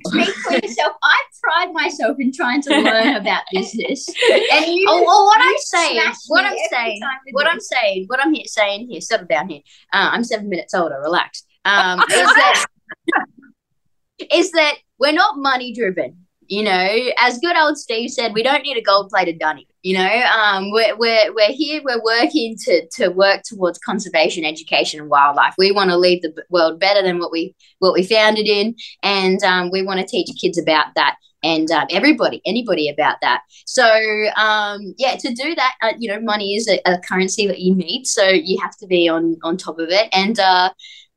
Speak 0.06 0.34
for 0.34 0.52
yourself. 0.52 0.96
I 1.02 1.22
pride 1.42 1.72
myself 1.72 2.16
in 2.18 2.32
trying 2.32 2.60
to 2.62 2.70
learn 2.80 3.16
about 3.16 3.42
business. 3.52 4.06
And 4.52 4.66
you, 4.66 4.86
oh, 4.88 5.02
well, 5.02 5.24
what 5.26 5.40
I'm 5.40 5.56
saying, 5.58 6.00
what 6.28 6.44
I'm 6.44 6.56
saying, 6.70 7.00
what 7.32 7.46
I'm 7.46 7.60
saying, 7.60 8.04
what 8.08 8.20
I'm 8.20 8.34
here 8.34 8.44
saying 8.46 8.88
here, 8.90 9.00
settle 9.00 9.26
down 9.26 9.48
here. 9.48 9.60
Uh, 9.92 10.10
I'm 10.12 10.24
seven 10.24 10.48
minutes 10.48 10.74
older. 10.74 11.00
Relax. 11.00 11.44
Um, 11.64 12.00
is 12.10 12.10
that 12.10 12.66
is 14.30 14.50
that 14.52 14.74
we're 14.98 15.12
not 15.12 15.38
money 15.38 15.72
driven. 15.72 16.26
You 16.46 16.64
know, 16.64 16.98
as 17.18 17.38
good 17.38 17.56
old 17.56 17.78
Steve 17.78 18.10
said, 18.10 18.34
we 18.34 18.42
don't 18.42 18.62
need 18.62 18.76
a 18.76 18.82
gold 18.82 19.08
plated 19.08 19.38
dunny. 19.38 19.66
You 19.84 19.98
know, 19.98 20.22
um, 20.34 20.70
we're, 20.70 20.96
we're, 20.96 21.34
we're 21.34 21.52
here, 21.52 21.82
we're 21.84 22.02
working 22.02 22.56
to, 22.64 22.88
to 22.92 23.08
work 23.08 23.42
towards 23.44 23.78
conservation, 23.78 24.42
education, 24.42 24.98
and 24.98 25.10
wildlife. 25.10 25.52
We 25.58 25.72
want 25.72 25.90
to 25.90 25.98
leave 25.98 26.22
the 26.22 26.34
world 26.48 26.80
better 26.80 27.02
than 27.02 27.18
what 27.18 27.30
we 27.30 27.54
what 27.80 27.92
we 27.92 28.02
found 28.02 28.38
it 28.38 28.46
in, 28.46 28.76
and 29.02 29.44
um, 29.44 29.70
we 29.70 29.82
want 29.82 30.00
to 30.00 30.06
teach 30.06 30.30
kids 30.40 30.56
about 30.56 30.86
that 30.96 31.16
and 31.42 31.70
um, 31.70 31.86
everybody, 31.90 32.40
anybody 32.46 32.88
about 32.88 33.18
that. 33.20 33.42
So 33.66 33.84
um, 34.38 34.94
yeah, 34.96 35.16
to 35.16 35.34
do 35.34 35.54
that, 35.54 35.74
uh, 35.82 35.92
you 35.98 36.10
know, 36.10 36.18
money 36.18 36.54
is 36.54 36.66
a, 36.66 36.80
a, 36.86 36.98
currency 37.00 37.46
that 37.46 37.60
you 37.60 37.74
need, 37.74 38.06
so 38.06 38.24
you 38.26 38.58
have 38.62 38.74
to 38.78 38.86
be 38.86 39.06
on 39.06 39.36
on 39.44 39.58
top 39.58 39.78
of 39.78 39.90
it, 39.90 40.08
and 40.14 40.40
uh, 40.40 40.70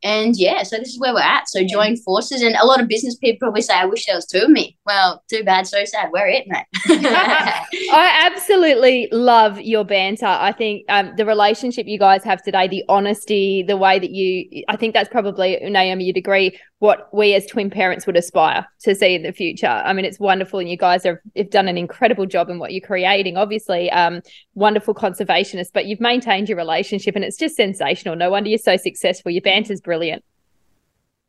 and 0.03 0.35
yeah, 0.37 0.61
so 0.63 0.77
this 0.77 0.89
is 0.89 0.99
where 0.99 1.13
we're 1.13 1.21
at. 1.21 1.49
So 1.49 1.65
join 1.65 1.97
forces, 1.97 2.43
and 2.43 2.55
a 2.55 2.65
lot 2.65 2.79
of 2.79 2.87
business 2.87 3.15
people 3.15 3.39
probably 3.39 3.61
say, 3.61 3.73
"I 3.73 3.85
wish 3.85 4.05
there 4.05 4.15
was 4.15 4.27
two 4.27 4.43
of 4.43 4.49
me." 4.49 4.77
Well, 4.85 5.23
too 5.29 5.43
bad, 5.43 5.65
so 5.65 5.83
sad. 5.85 6.09
We're 6.11 6.27
it, 6.27 6.45
mate. 6.47 6.65
I 6.85 8.29
absolutely 8.31 9.09
love 9.11 9.59
your 9.59 9.83
banter. 9.83 10.27
I 10.27 10.51
think 10.51 10.85
um, 10.89 11.13
the 11.17 11.25
relationship 11.25 11.87
you 11.87 11.97
guys 11.97 12.23
have 12.23 12.43
today, 12.43 12.67
the 12.67 12.83
honesty, 12.87 13.63
the 13.63 13.77
way 13.77 13.97
that 13.97 14.11
you, 14.11 14.63
I 14.67 14.75
think 14.75 14.93
that's 14.93 15.09
probably 15.09 15.57
Naomi. 15.63 16.05
You'd 16.05 16.17
agree 16.17 16.59
what 16.79 17.11
we 17.11 17.33
as 17.33 17.45
twin 17.47 17.69
parents 17.69 18.05
would 18.05 18.15
aspire 18.17 18.67
to 18.81 18.93
see 18.93 19.15
in 19.15 19.23
the 19.23 19.31
future. 19.31 19.67
I 19.67 19.93
mean, 19.93 20.05
it's 20.05 20.19
wonderful, 20.19 20.59
and 20.59 20.69
you 20.69 20.77
guys 20.77 21.03
have, 21.03 21.17
have 21.35 21.49
done 21.49 21.67
an 21.67 21.77
incredible 21.77 22.25
job 22.25 22.49
in 22.49 22.59
what 22.59 22.71
you're 22.71 22.85
creating. 22.85 23.35
Obviously, 23.35 23.89
um, 23.91 24.21
wonderful 24.53 24.93
conservationists, 24.93 25.71
but 25.73 25.85
you've 25.87 25.99
maintained 25.99 26.49
your 26.49 26.57
relationship, 26.57 27.15
and 27.15 27.25
it's 27.25 27.37
just 27.37 27.55
sensational. 27.55 28.15
No 28.15 28.29
wonder 28.29 28.49
you're 28.49 28.59
so 28.59 28.77
successful. 28.77 29.31
Your 29.31 29.41
banter's 29.41 29.81
brilliant. 29.81 30.23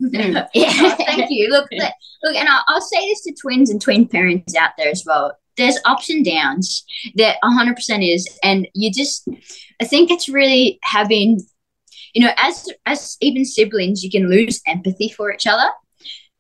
Yeah, 0.01 0.47
oh, 0.55 0.95
thank 0.97 1.27
you. 1.29 1.49
Look, 1.49 1.69
look, 2.23 2.37
and 2.37 2.49
I'll, 2.49 2.63
I'll 2.69 2.81
say 2.81 3.09
this 3.09 3.23
to 3.23 3.33
twins 3.33 3.71
and 3.71 3.83
twin 3.83 4.07
parents 4.07 4.55
out 4.55 4.71
there 4.79 4.91
as 4.91 5.03
well. 5.05 5.37
There's 5.57 5.79
ups 5.87 6.09
and 6.09 6.25
downs. 6.25 6.85
That 7.17 7.39
100% 7.43 8.15
is, 8.15 8.39
and 8.45 8.69
you 8.75 8.93
just, 8.93 9.29
I 9.81 9.85
think 9.85 10.13
it's 10.13 10.29
really 10.29 10.79
having 10.85 11.41
you 12.19 12.25
know, 12.25 12.33
as 12.37 12.69
as 12.85 13.17
even 13.21 13.45
siblings, 13.45 14.03
you 14.03 14.11
can 14.11 14.29
lose 14.29 14.61
empathy 14.67 15.09
for 15.09 15.33
each 15.33 15.47
other. 15.47 15.71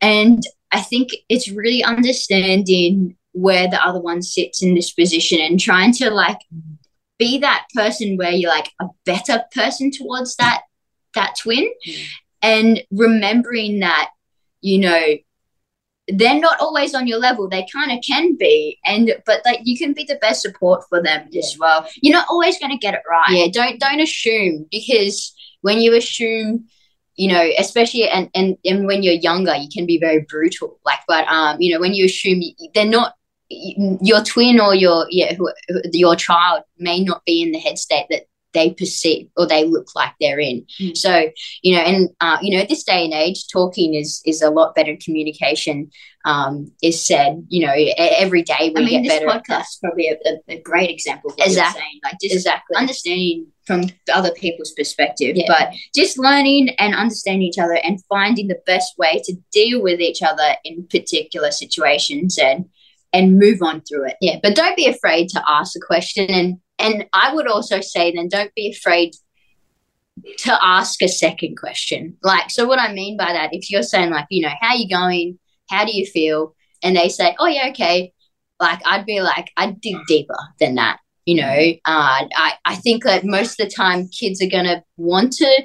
And 0.00 0.42
I 0.72 0.80
think 0.80 1.10
it's 1.28 1.52
really 1.52 1.84
understanding 1.84 3.16
where 3.30 3.68
the 3.68 3.80
other 3.80 4.00
one 4.00 4.20
sits 4.20 4.60
in 4.60 4.74
this 4.74 4.90
position 4.90 5.38
and 5.40 5.60
trying 5.60 5.92
to 5.92 6.10
like 6.10 6.40
be 7.16 7.38
that 7.38 7.66
person 7.76 8.16
where 8.16 8.32
you're 8.32 8.50
like 8.50 8.72
a 8.80 8.86
better 9.06 9.44
person 9.54 9.92
towards 9.92 10.34
that 10.34 10.62
that 11.14 11.36
twin 11.40 11.72
mm. 11.86 12.06
and 12.42 12.82
remembering 12.90 13.78
that 13.78 14.10
you 14.60 14.80
know 14.80 15.14
they're 16.08 16.40
not 16.40 16.58
always 16.58 16.92
on 16.92 17.06
your 17.06 17.18
level 17.18 17.48
they 17.48 17.66
kind 17.72 17.92
of 17.92 17.98
can 18.04 18.36
be 18.36 18.78
and 18.84 19.14
but 19.26 19.42
like 19.44 19.60
you 19.62 19.78
can 19.78 19.92
be 19.92 20.04
the 20.04 20.16
best 20.16 20.42
support 20.42 20.82
for 20.88 21.00
them 21.02 21.28
yeah. 21.30 21.38
as 21.38 21.56
well 21.58 21.86
you're 22.02 22.12
not 22.12 22.26
always 22.28 22.58
going 22.58 22.72
to 22.72 22.78
get 22.78 22.94
it 22.94 23.02
right 23.08 23.30
yeah 23.30 23.46
don't 23.52 23.78
don't 23.78 24.00
assume 24.00 24.66
because 24.70 25.34
when 25.62 25.80
you 25.80 25.94
assume 25.94 26.66
you 27.16 27.28
know 27.32 27.50
especially 27.58 28.08
and, 28.08 28.30
and 28.34 28.56
and 28.64 28.86
when 28.86 29.02
you're 29.02 29.14
younger 29.14 29.54
you 29.54 29.68
can 29.72 29.86
be 29.86 29.98
very 29.98 30.24
brutal. 30.28 30.78
Like 30.84 31.00
but 31.06 31.26
um 31.28 31.60
you 31.60 31.74
know 31.74 31.80
when 31.80 31.94
you 31.94 32.06
assume 32.06 32.42
they're 32.74 32.84
not 32.84 33.14
your 33.50 34.22
twin 34.22 34.60
or 34.60 34.74
your 34.74 35.06
yeah 35.10 35.34
who, 35.34 35.50
your 35.92 36.16
child 36.16 36.62
may 36.78 37.02
not 37.02 37.24
be 37.24 37.42
in 37.42 37.52
the 37.52 37.58
head 37.58 37.78
state 37.78 38.06
that 38.10 38.24
they 38.54 38.70
perceive 38.70 39.28
or 39.36 39.46
they 39.46 39.64
look 39.64 39.88
like 39.94 40.12
they're 40.20 40.40
in. 40.40 40.64
Mm. 40.80 40.96
So, 40.96 41.30
you 41.62 41.74
know, 41.74 41.82
and 41.82 42.08
uh, 42.20 42.38
you 42.40 42.56
know, 42.56 42.62
at 42.62 42.68
this 42.68 42.84
day 42.84 43.04
and 43.04 43.12
age, 43.12 43.46
talking 43.48 43.94
is 43.94 44.22
is 44.24 44.42
a 44.42 44.50
lot 44.50 44.74
better. 44.74 44.96
Communication 45.02 45.90
um, 46.24 46.72
is 46.82 47.06
said. 47.06 47.44
You 47.48 47.66
know, 47.66 47.74
every 47.96 48.42
day 48.42 48.72
we 48.74 48.82
I 48.82 48.84
mean, 48.84 49.02
get 49.02 49.20
better. 49.20 49.38
Podcast 49.38 49.60
is 49.60 49.78
probably 49.82 50.08
a, 50.08 50.16
a, 50.48 50.60
great 50.60 50.90
example. 50.90 51.30
Of 51.30 51.36
exactly. 51.38 51.80
Saying. 51.80 52.00
Like 52.04 52.16
just 52.22 52.34
exactly 52.34 52.76
understanding 52.76 53.46
from 53.66 53.84
other 54.12 54.32
people's 54.32 54.72
perspective, 54.72 55.36
yeah. 55.36 55.44
but 55.46 55.74
just 55.94 56.18
learning 56.18 56.70
and 56.78 56.94
understanding 56.94 57.42
each 57.42 57.58
other 57.58 57.78
and 57.84 58.02
finding 58.08 58.48
the 58.48 58.60
best 58.64 58.96
way 58.96 59.20
to 59.24 59.34
deal 59.52 59.82
with 59.82 60.00
each 60.00 60.22
other 60.22 60.54
in 60.64 60.86
particular 60.86 61.50
situations 61.50 62.38
and 62.38 62.64
and 63.12 63.38
move 63.38 63.62
on 63.62 63.82
through 63.82 64.06
it. 64.06 64.16
Yeah, 64.20 64.36
but 64.42 64.54
don't 64.54 64.76
be 64.76 64.86
afraid 64.86 65.28
to 65.30 65.42
ask 65.46 65.76
a 65.76 65.86
question 65.86 66.30
and 66.30 66.58
and 66.78 67.06
I 67.12 67.34
would 67.34 67.48
also 67.48 67.80
say 67.80 68.12
then 68.12 68.28
don't 68.28 68.54
be 68.54 68.70
afraid 68.70 69.14
to 70.38 70.58
ask 70.64 71.00
a 71.02 71.08
second 71.08 71.56
question. 71.56 72.16
Like, 72.22 72.50
so 72.50 72.66
what 72.66 72.78
I 72.78 72.92
mean 72.92 73.16
by 73.16 73.32
that, 73.32 73.50
if 73.52 73.70
you're 73.70 73.82
saying 73.82 74.10
like, 74.10 74.26
you 74.30 74.42
know, 74.42 74.52
how 74.60 74.74
you 74.74 74.88
going? 74.88 75.38
How 75.68 75.84
do 75.84 75.96
you 75.96 76.06
feel? 76.06 76.54
And 76.82 76.96
they 76.96 77.08
say, 77.08 77.36
oh 77.38 77.46
yeah, 77.46 77.68
okay. 77.70 78.12
Like 78.60 78.80
I'd 78.84 79.06
be 79.06 79.20
like, 79.20 79.50
I'd 79.56 79.80
dig 79.80 79.96
deeper 80.06 80.38
than 80.58 80.76
that. 80.76 80.98
You 81.26 81.36
know, 81.36 81.72
uh, 81.84 82.24
I, 82.34 82.54
I 82.64 82.74
think 82.76 83.04
that 83.04 83.24
most 83.24 83.60
of 83.60 83.68
the 83.68 83.74
time 83.74 84.08
kids 84.08 84.42
are 84.42 84.48
to 84.64 84.82
want 84.96 85.32
to 85.34 85.62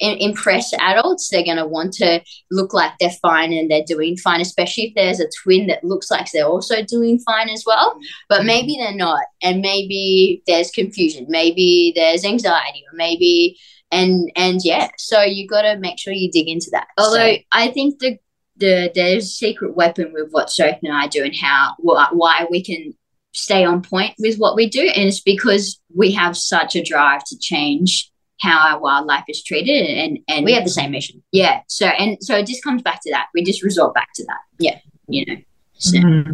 impress 0.00 0.72
adults. 0.74 1.28
They're 1.28 1.44
going 1.44 1.56
to 1.56 1.66
want 1.66 1.92
to 1.94 2.20
look 2.50 2.74
like 2.74 2.92
they're 2.98 3.10
fine 3.22 3.52
and 3.52 3.70
they're 3.70 3.84
doing 3.86 4.16
fine, 4.16 4.40
especially 4.40 4.84
if 4.84 4.94
there's 4.94 5.20
a 5.20 5.28
twin 5.42 5.66
that 5.68 5.84
looks 5.84 6.10
like 6.10 6.30
they're 6.30 6.46
also 6.46 6.82
doing 6.82 7.18
fine 7.20 7.48
as 7.48 7.64
well. 7.66 7.98
But 8.28 8.38
mm-hmm. 8.38 8.46
maybe 8.46 8.76
they're 8.78 8.94
not. 8.94 9.24
And 9.42 9.60
maybe 9.60 10.42
there's 10.46 10.70
confusion. 10.70 11.26
Maybe 11.28 11.92
there's 11.94 12.24
anxiety 12.24 12.82
or 12.90 12.96
maybe 12.96 13.58
and 13.90 14.32
and 14.34 14.60
yeah 14.64 14.88
so 14.96 15.20
you 15.20 15.46
got 15.46 15.60
to 15.60 15.76
make 15.76 15.98
sure 15.98 16.14
you 16.14 16.30
dig 16.30 16.48
into 16.48 16.68
that 16.72 16.86
although 16.96 17.34
so. 17.34 17.38
i 17.52 17.68
think 17.68 17.98
the 17.98 18.18
the 18.56 18.90
there's 18.94 19.24
a 19.24 19.28
secret 19.28 19.76
weapon 19.76 20.12
with 20.12 20.28
what 20.30 20.50
Sophie 20.50 20.86
and 20.86 20.96
I 20.96 21.08
do 21.08 21.24
and 21.24 21.34
how 21.34 21.74
why 21.80 22.46
we 22.50 22.62
can 22.62 22.94
stay 23.32 23.64
on 23.64 23.82
point 23.82 24.14
with 24.18 24.36
what 24.36 24.54
we 24.54 24.68
do 24.68 24.80
and 24.80 25.08
it's 25.08 25.20
because 25.20 25.80
we 25.94 26.12
have 26.12 26.36
such 26.36 26.76
a 26.76 26.82
drive 26.82 27.24
to 27.24 27.38
change 27.38 28.12
how 28.40 28.58
our 28.58 28.80
wildlife 28.80 29.24
is 29.28 29.42
treated 29.42 29.86
and 29.86 30.18
and 30.28 30.44
we 30.44 30.52
have 30.52 30.64
the 30.64 30.70
same 30.70 30.90
mission. 30.90 31.22
Yeah. 31.32 31.60
So 31.68 31.86
and 31.86 32.18
so 32.20 32.36
it 32.36 32.46
just 32.46 32.64
comes 32.64 32.82
back 32.82 33.00
to 33.02 33.10
that. 33.12 33.26
We 33.34 33.44
just 33.44 33.62
resort 33.62 33.94
back 33.94 34.08
to 34.16 34.24
that. 34.26 34.40
Yeah. 34.58 34.78
You 35.08 35.26
know. 35.26 35.36
So. 35.74 35.98
mm-hmm. 35.98 36.32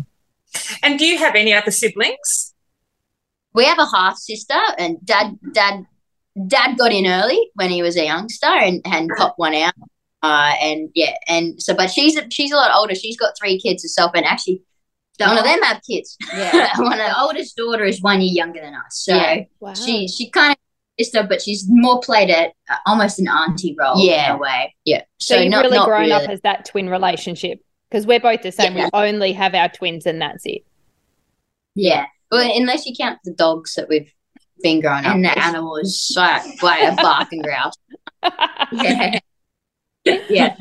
and 0.83 0.99
do 0.99 1.07
you 1.07 1.19
have 1.19 1.35
any 1.35 1.53
other 1.53 1.71
siblings? 1.71 2.55
We 3.53 3.65
have 3.65 3.79
a 3.79 3.87
half 3.87 4.17
sister 4.17 4.61
and 4.79 5.05
dad 5.05 5.39
dad 5.53 5.87
dad 6.47 6.79
got 6.79 6.93
in 6.93 7.07
early 7.07 7.51
when 7.55 7.71
he 7.71 7.83
was 7.83 7.97
a 7.97 8.05
youngster 8.05 8.47
and 8.47 8.81
and 8.85 9.11
popped 9.17 9.39
one 9.39 9.55
out. 9.55 9.75
Uh 10.23 10.55
and 10.61 10.91
yeah 10.95 11.15
and 11.29 11.61
so 11.61 11.75
but 11.75 11.91
she's 11.91 12.19
she's 12.31 12.53
a 12.53 12.57
lot 12.57 12.75
older. 12.75 12.95
She's 12.95 13.17
got 13.17 13.35
three 13.39 13.59
kids 13.59 13.83
herself 13.83 14.13
and 14.15 14.25
actually 14.25 14.63
the 15.19 15.27
one 15.27 15.39
of 15.39 15.45
them 15.45 15.63
have 15.63 15.83
kids. 15.83 16.17
Yeah. 16.35 16.71
One 16.79 16.99
of 16.99 17.07
the 17.07 17.21
oldest 17.21 17.55
daughter 17.55 17.85
is 17.85 18.01
one 18.01 18.23
year 18.23 18.33
younger 18.33 18.61
than 18.63 18.75
us. 18.75 19.05
So 19.05 19.15
yeah. 19.15 19.45
wow. 19.61 19.75
she 19.75 20.09
she 20.09 20.31
kind 20.31 20.53
of 20.53 20.59
but 21.29 21.41
she's 21.41 21.65
more 21.69 22.01
played 22.01 22.31
it 22.31 22.53
uh, 22.69 22.77
almost 22.87 23.19
an 23.19 23.29
auntie 23.29 23.77
role 23.79 24.05
yeah. 24.05 24.31
in 24.31 24.37
a 24.37 24.39
way. 24.39 24.75
Yeah. 24.85 25.03
So, 25.19 25.35
so 25.35 25.41
you've 25.41 25.51
not, 25.51 25.65
really 25.65 25.79
not 25.79 25.87
grown 25.87 26.01
really. 26.03 26.13
up 26.13 26.29
as 26.29 26.41
that 26.43 26.65
twin 26.67 26.89
relationship 26.89 27.63
because 27.91 28.07
we're 28.07 28.21
both 28.21 28.43
the 28.43 28.53
same. 28.53 28.77
Yeah. 28.77 28.91
We 28.93 29.09
only 29.09 29.33
have 29.33 29.55
our 29.55 29.69
twins, 29.69 30.07
and 30.07 30.21
that's 30.21 30.45
it. 30.47 30.65
Yeah. 31.75 32.07
Well, 32.31 32.49
unless 32.55 32.87
you 32.87 32.95
count 32.97 33.19
the 33.25 33.33
dogs 33.33 33.75
that 33.75 33.89
we've 33.89 34.13
been 34.63 34.81
growing 34.81 35.05
up 35.05 35.15
and 35.15 35.25
the 35.25 35.39
animals, 35.39 36.13
like, 36.17 36.63
like 36.63 36.93
a 36.93 36.97
bark 36.97 37.29
and 37.33 37.43
growl. 37.43 37.73
yeah. 38.73 39.19
yeah. 40.05 40.57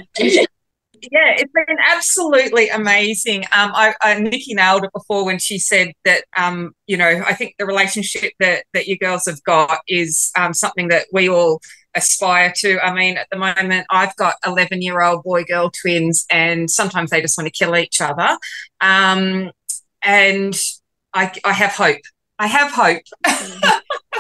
Yeah, 1.12 1.35
it's 1.38 1.51
been 1.51 1.77
absolutely 1.88 2.69
amazing. 2.69 3.43
Um, 3.55 3.71
I, 3.73 3.93
I, 4.01 4.19
Nikki 4.19 4.53
nailed 4.53 4.83
it 4.83 4.91
before 4.93 5.25
when 5.25 5.39
she 5.39 5.59
said 5.59 5.93
that. 6.05 6.23
Um, 6.38 6.73
you 6.88 6.97
know, 6.97 7.23
I 7.25 7.33
think 7.33 7.55
the 7.59 7.65
relationship 7.65 8.33
that 8.39 8.65
that 8.73 8.88
you 8.88 8.97
girls 8.97 9.25
have 9.25 9.43
got 9.43 9.79
is 9.88 10.31
um, 10.38 10.53
something 10.53 10.89
that 10.89 11.07
we 11.12 11.29
all 11.29 11.62
aspire 11.95 12.53
to. 12.57 12.79
I 12.79 12.93
mean, 12.93 13.17
at 13.17 13.27
the 13.31 13.38
moment, 13.38 13.85
I've 13.89 14.15
got 14.15 14.35
11 14.45 14.81
year 14.81 15.01
old 15.01 15.23
boy 15.23 15.43
girl 15.43 15.71
twins, 15.71 16.25
and 16.29 16.69
sometimes 16.69 17.09
they 17.09 17.21
just 17.21 17.38
want 17.38 17.47
to 17.47 17.51
kill 17.51 17.75
each 17.75 18.01
other. 18.01 18.38
Um, 18.81 19.51
and 20.03 20.55
I, 21.13 21.31
I 21.45 21.53
have 21.53 21.71
hope. 21.71 22.01
I 22.38 22.47
have 22.47 22.71
hope. 22.71 23.03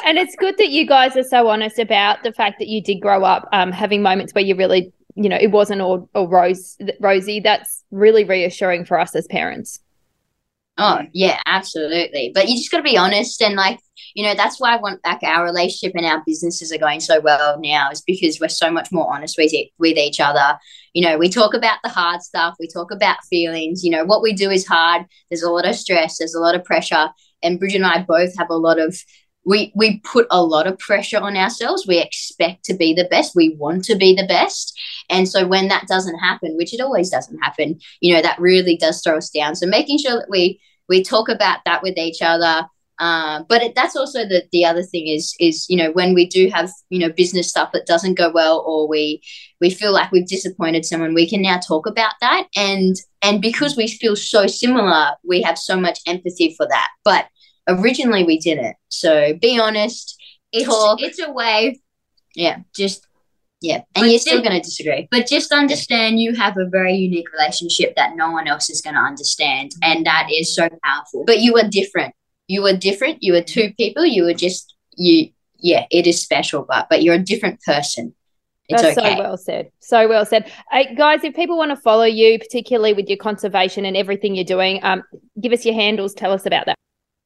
and 0.05 0.17
it's 0.17 0.35
good 0.35 0.57
that 0.57 0.69
you 0.69 0.85
guys 0.85 1.15
are 1.15 1.23
so 1.23 1.47
honest 1.47 1.79
about 1.79 2.23
the 2.23 2.33
fact 2.33 2.59
that 2.59 2.67
you 2.67 2.81
did 2.83 2.99
grow 2.99 3.23
up 3.23 3.47
um, 3.53 3.71
having 3.71 4.01
moments 4.01 4.33
where 4.33 4.43
you 4.43 4.55
really, 4.55 4.91
you 5.19 5.27
know, 5.27 5.37
it 5.39 5.51
wasn't 5.51 5.81
all, 5.81 6.09
all 6.15 6.29
rose, 6.29 6.77
rosy. 7.01 7.41
That's 7.41 7.83
really 7.91 8.23
reassuring 8.23 8.85
for 8.85 8.97
us 8.97 9.13
as 9.15 9.27
parents. 9.27 9.79
Oh, 10.77 11.01
yeah, 11.11 11.41
absolutely. 11.45 12.31
But 12.33 12.47
you 12.47 12.55
just 12.55 12.71
got 12.71 12.77
to 12.77 12.83
be 12.83 12.97
honest 12.97 13.41
and 13.41 13.55
like, 13.55 13.79
you 14.15 14.23
know, 14.23 14.33
that's 14.33 14.61
why 14.61 14.73
I 14.73 14.77
want 14.77 15.01
like 15.05 15.21
our 15.23 15.43
relationship 15.43 15.93
and 15.95 16.05
our 16.05 16.23
businesses 16.25 16.71
are 16.71 16.77
going 16.77 17.01
so 17.01 17.19
well 17.19 17.59
now 17.59 17.91
is 17.91 18.01
because 18.01 18.39
we're 18.39 18.47
so 18.47 18.71
much 18.71 18.87
more 18.89 19.13
honest 19.13 19.37
with 19.37 19.53
it, 19.53 19.71
with 19.77 19.97
each 19.97 20.21
other. 20.21 20.57
You 20.93 21.05
know, 21.05 21.17
we 21.17 21.27
talk 21.27 21.53
about 21.53 21.79
the 21.83 21.89
hard 21.89 22.21
stuff, 22.21 22.55
we 22.61 22.69
talk 22.69 22.91
about 22.91 23.25
feelings. 23.29 23.83
You 23.83 23.91
know, 23.91 24.05
what 24.05 24.21
we 24.21 24.31
do 24.31 24.49
is 24.49 24.65
hard. 24.65 25.05
There's 25.29 25.43
a 25.43 25.51
lot 25.51 25.67
of 25.67 25.75
stress, 25.75 26.17
there's 26.17 26.33
a 26.33 26.39
lot 26.39 26.55
of 26.55 26.63
pressure, 26.63 27.09
and 27.43 27.59
Bridget 27.59 27.77
and 27.77 27.85
I 27.85 28.03
both 28.03 28.37
have 28.37 28.49
a 28.49 28.55
lot 28.55 28.79
of 28.79 28.97
we 29.45 29.71
we 29.75 29.99
put 29.99 30.27
a 30.29 30.43
lot 30.43 30.67
of 30.67 30.77
pressure 30.79 31.17
on 31.17 31.37
ourselves. 31.37 31.87
We 31.87 31.99
expect 31.99 32.65
to 32.65 32.73
be 32.73 32.93
the 32.93 33.05
best. 33.05 33.35
We 33.35 33.55
want 33.55 33.83
to 33.85 33.95
be 33.95 34.13
the 34.13 34.27
best. 34.27 34.77
And 35.09 35.27
so 35.27 35.47
when 35.47 35.67
that 35.69 35.87
doesn't 35.87 36.19
happen, 36.19 36.57
which 36.57 36.73
it 36.73 36.81
always 36.81 37.09
doesn't 37.09 37.39
happen, 37.39 37.79
you 38.01 38.13
know, 38.13 38.21
that 38.21 38.39
really 38.39 38.77
does 38.77 39.01
throw 39.01 39.17
us 39.17 39.29
down. 39.29 39.55
So 39.55 39.65
making 39.65 39.99
sure 39.99 40.19
that 40.19 40.29
we 40.29 40.59
we 40.87 41.03
talk 41.03 41.29
about 41.29 41.59
that 41.65 41.81
with 41.83 41.97
each 41.97 42.21
other. 42.21 42.67
Uh, 42.99 43.43
but 43.47 43.61
it, 43.61 43.75
that's 43.75 43.95
also 43.95 44.25
the 44.25 44.43
the 44.51 44.65
other 44.65 44.83
thing 44.83 45.07
is 45.07 45.33
is 45.39 45.65
you 45.69 45.77
know 45.77 45.89
when 45.93 46.13
we 46.13 46.27
do 46.27 46.49
have 46.53 46.69
you 46.89 46.99
know 46.99 47.09
business 47.09 47.47
stuff 47.47 47.71
that 47.71 47.87
doesn't 47.87 48.17
go 48.17 48.29
well 48.29 48.61
or 48.67 48.89
we 48.89 49.21
we 49.61 49.69
feel 49.69 49.93
like 49.93 50.11
we've 50.11 50.27
disappointed 50.27 50.83
someone 50.83 51.13
we 51.13 51.29
can 51.29 51.41
now 51.41 51.57
talk 51.57 51.87
about 51.87 52.11
that 52.19 52.45
and 52.57 52.97
and 53.21 53.41
because 53.41 53.77
we 53.77 53.87
feel 53.87 54.17
so 54.17 54.47
similar 54.47 55.11
we 55.23 55.41
have 55.41 55.57
so 55.57 55.79
much 55.79 56.01
empathy 56.07 56.53
for 56.57 56.67
that 56.67 56.89
but 57.05 57.29
originally 57.69 58.23
we 58.23 58.39
didn't 58.39 58.75
so 58.89 59.33
be 59.41 59.59
honest 59.59 60.15
it's 60.51 60.65
talk. 60.65 61.01
it's 61.01 61.19
a 61.19 61.31
way 61.31 61.79
yeah 62.35 62.59
just 62.75 63.05
yeah, 63.61 63.75
and 63.95 64.03
but 64.03 64.09
you're 64.09 64.19
still 64.19 64.41
going 64.41 64.55
to 64.55 64.61
disagree. 64.61 65.07
But 65.11 65.27
just 65.27 65.51
understand 65.51 66.19
you 66.19 66.33
have 66.35 66.57
a 66.57 66.65
very 66.65 66.93
unique 66.93 67.31
relationship 67.33 67.93
that 67.97 68.15
no 68.15 68.31
one 68.31 68.47
else 68.47 68.69
is 68.69 68.81
going 68.81 68.93
to 68.93 69.01
understand. 69.01 69.71
And 69.83 70.05
that 70.05 70.29
is 70.31 70.55
so 70.55 70.69
powerful. 70.83 71.25
But 71.25 71.39
you 71.39 71.57
are 71.57 71.67
different. 71.67 72.13
You 72.47 72.65
are 72.67 72.73
different. 72.75 73.17
You 73.21 73.35
are 73.35 73.41
two 73.41 73.73
people. 73.73 74.05
You 74.05 74.27
are 74.27 74.33
just, 74.33 74.75
you, 74.95 75.31
yeah, 75.57 75.85
it 75.91 76.07
is 76.07 76.21
special, 76.21 76.65
but, 76.67 76.87
but 76.89 77.03
you're 77.03 77.15
a 77.15 77.23
different 77.23 77.61
person. 77.61 78.15
It's 78.69 78.81
That's 78.81 78.97
okay. 78.97 79.15
so 79.15 79.19
well 79.19 79.37
said. 79.37 79.71
So 79.79 80.07
well 80.07 80.25
said. 80.25 80.49
Hey, 80.71 80.95
guys, 80.95 81.23
if 81.23 81.35
people 81.35 81.57
want 81.57 81.71
to 81.71 81.75
follow 81.75 82.05
you, 82.05 82.39
particularly 82.39 82.93
with 82.93 83.09
your 83.09 83.17
conservation 83.17 83.83
and 83.83 83.97
everything 83.97 84.35
you're 84.35 84.45
doing, 84.45 84.79
um, 84.83 85.03
give 85.41 85.51
us 85.51 85.65
your 85.65 85.73
handles. 85.73 86.13
Tell 86.13 86.31
us 86.31 86.45
about 86.45 86.67
that. 86.67 86.75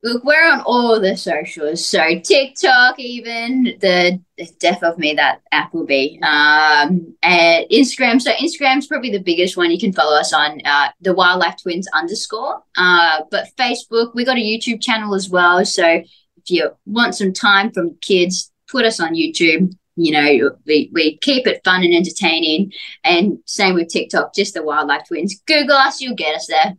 Look, 0.03 0.25
we're 0.25 0.51
on 0.51 0.59
all 0.65 0.99
the 0.99 1.15
socials. 1.15 1.85
So 1.85 2.19
TikTok, 2.19 2.99
even 2.99 3.77
the 3.79 4.19
death 4.59 4.83
of 4.83 4.97
me, 4.97 5.13
that 5.13 5.39
app 5.53 5.73
will 5.73 5.85
be. 5.85 6.19
Um, 6.21 7.15
and 7.23 7.65
Instagram. 7.71 8.21
So 8.21 8.33
Instagram's 8.33 8.87
probably 8.87 9.11
the 9.11 9.23
biggest 9.23 9.55
one 9.55 9.71
you 9.71 9.79
can 9.79 9.93
follow 9.93 10.19
us 10.19 10.33
on. 10.33 10.59
Uh, 10.65 10.89
the 10.99 11.13
Wildlife 11.13 11.55
Twins 11.61 11.87
underscore. 11.93 12.61
Uh, 12.77 13.21
but 13.31 13.47
Facebook, 13.57 14.13
we 14.13 14.25
got 14.25 14.37
a 14.37 14.41
YouTube 14.41 14.81
channel 14.81 15.15
as 15.15 15.29
well. 15.29 15.63
So 15.63 15.85
if 15.87 16.49
you 16.49 16.71
want 16.85 17.15
some 17.15 17.31
time 17.31 17.71
from 17.71 17.95
kids, 18.01 18.51
put 18.69 18.83
us 18.83 18.99
on 18.99 19.13
YouTube. 19.13 19.73
You 19.95 20.11
know, 20.11 20.57
we, 20.65 20.89
we 20.91 21.17
keep 21.19 21.47
it 21.47 21.61
fun 21.63 21.81
and 21.81 21.93
entertaining. 21.93 22.73
And 23.05 23.37
same 23.45 23.75
with 23.75 23.87
TikTok, 23.87 24.35
just 24.35 24.53
the 24.53 24.63
Wildlife 24.63 25.07
Twins. 25.07 25.41
Google 25.47 25.77
us, 25.77 26.01
you'll 26.01 26.15
get 26.15 26.35
us 26.35 26.47
there. 26.47 26.73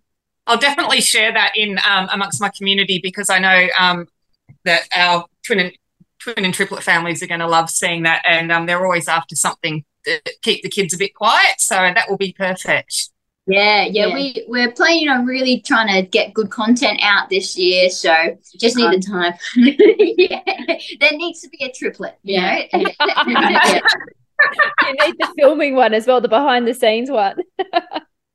I'll 0.46 0.58
definitely 0.58 1.00
share 1.00 1.32
that 1.32 1.52
in 1.56 1.78
um, 1.88 2.08
amongst 2.12 2.40
my 2.40 2.50
community 2.50 3.00
because 3.02 3.30
I 3.30 3.38
know 3.38 3.68
um, 3.78 4.08
that 4.64 4.82
our 4.94 5.26
twin 5.44 5.60
and 5.60 5.72
twin 6.18 6.44
and 6.44 6.54
triplet 6.54 6.82
families 6.82 7.22
are 7.22 7.26
going 7.26 7.40
to 7.40 7.46
love 7.46 7.70
seeing 7.70 8.02
that, 8.02 8.22
and 8.28 8.52
um, 8.52 8.66
they're 8.66 8.84
always 8.84 9.08
after 9.08 9.36
something 9.36 9.84
to 10.04 10.20
keep 10.42 10.62
the 10.62 10.68
kids 10.68 10.92
a 10.94 10.98
bit 10.98 11.14
quiet. 11.14 11.60
So 11.60 11.76
that 11.76 12.08
will 12.08 12.18
be 12.18 12.32
perfect. 12.32 13.10
Yeah, 13.46 13.84
yeah, 13.84 14.06
yeah, 14.06 14.14
we 14.14 14.42
we're 14.48 14.72
planning 14.72 15.10
on 15.10 15.26
really 15.26 15.60
trying 15.60 15.94
to 15.94 16.00
get 16.08 16.32
good 16.32 16.48
content 16.50 16.98
out 17.02 17.28
this 17.28 17.58
year, 17.58 17.90
so 17.90 18.38
just 18.58 18.74
need 18.76 18.86
um, 18.86 18.92
the 18.92 19.00
time. 19.00 19.34
yeah, 20.16 20.40
there 20.98 21.12
needs 21.12 21.42
to 21.42 21.50
be 21.50 21.62
a 21.62 21.70
triplet, 21.70 22.18
you 22.22 22.40
yeah. 22.40 22.62
know. 22.72 22.78
you 22.78 22.86
need 24.92 25.14
the 25.18 25.34
filming 25.38 25.74
one 25.74 25.92
as 25.92 26.06
well, 26.06 26.22
the 26.22 26.28
behind 26.28 26.66
the 26.66 26.72
scenes 26.72 27.10
one. 27.10 27.36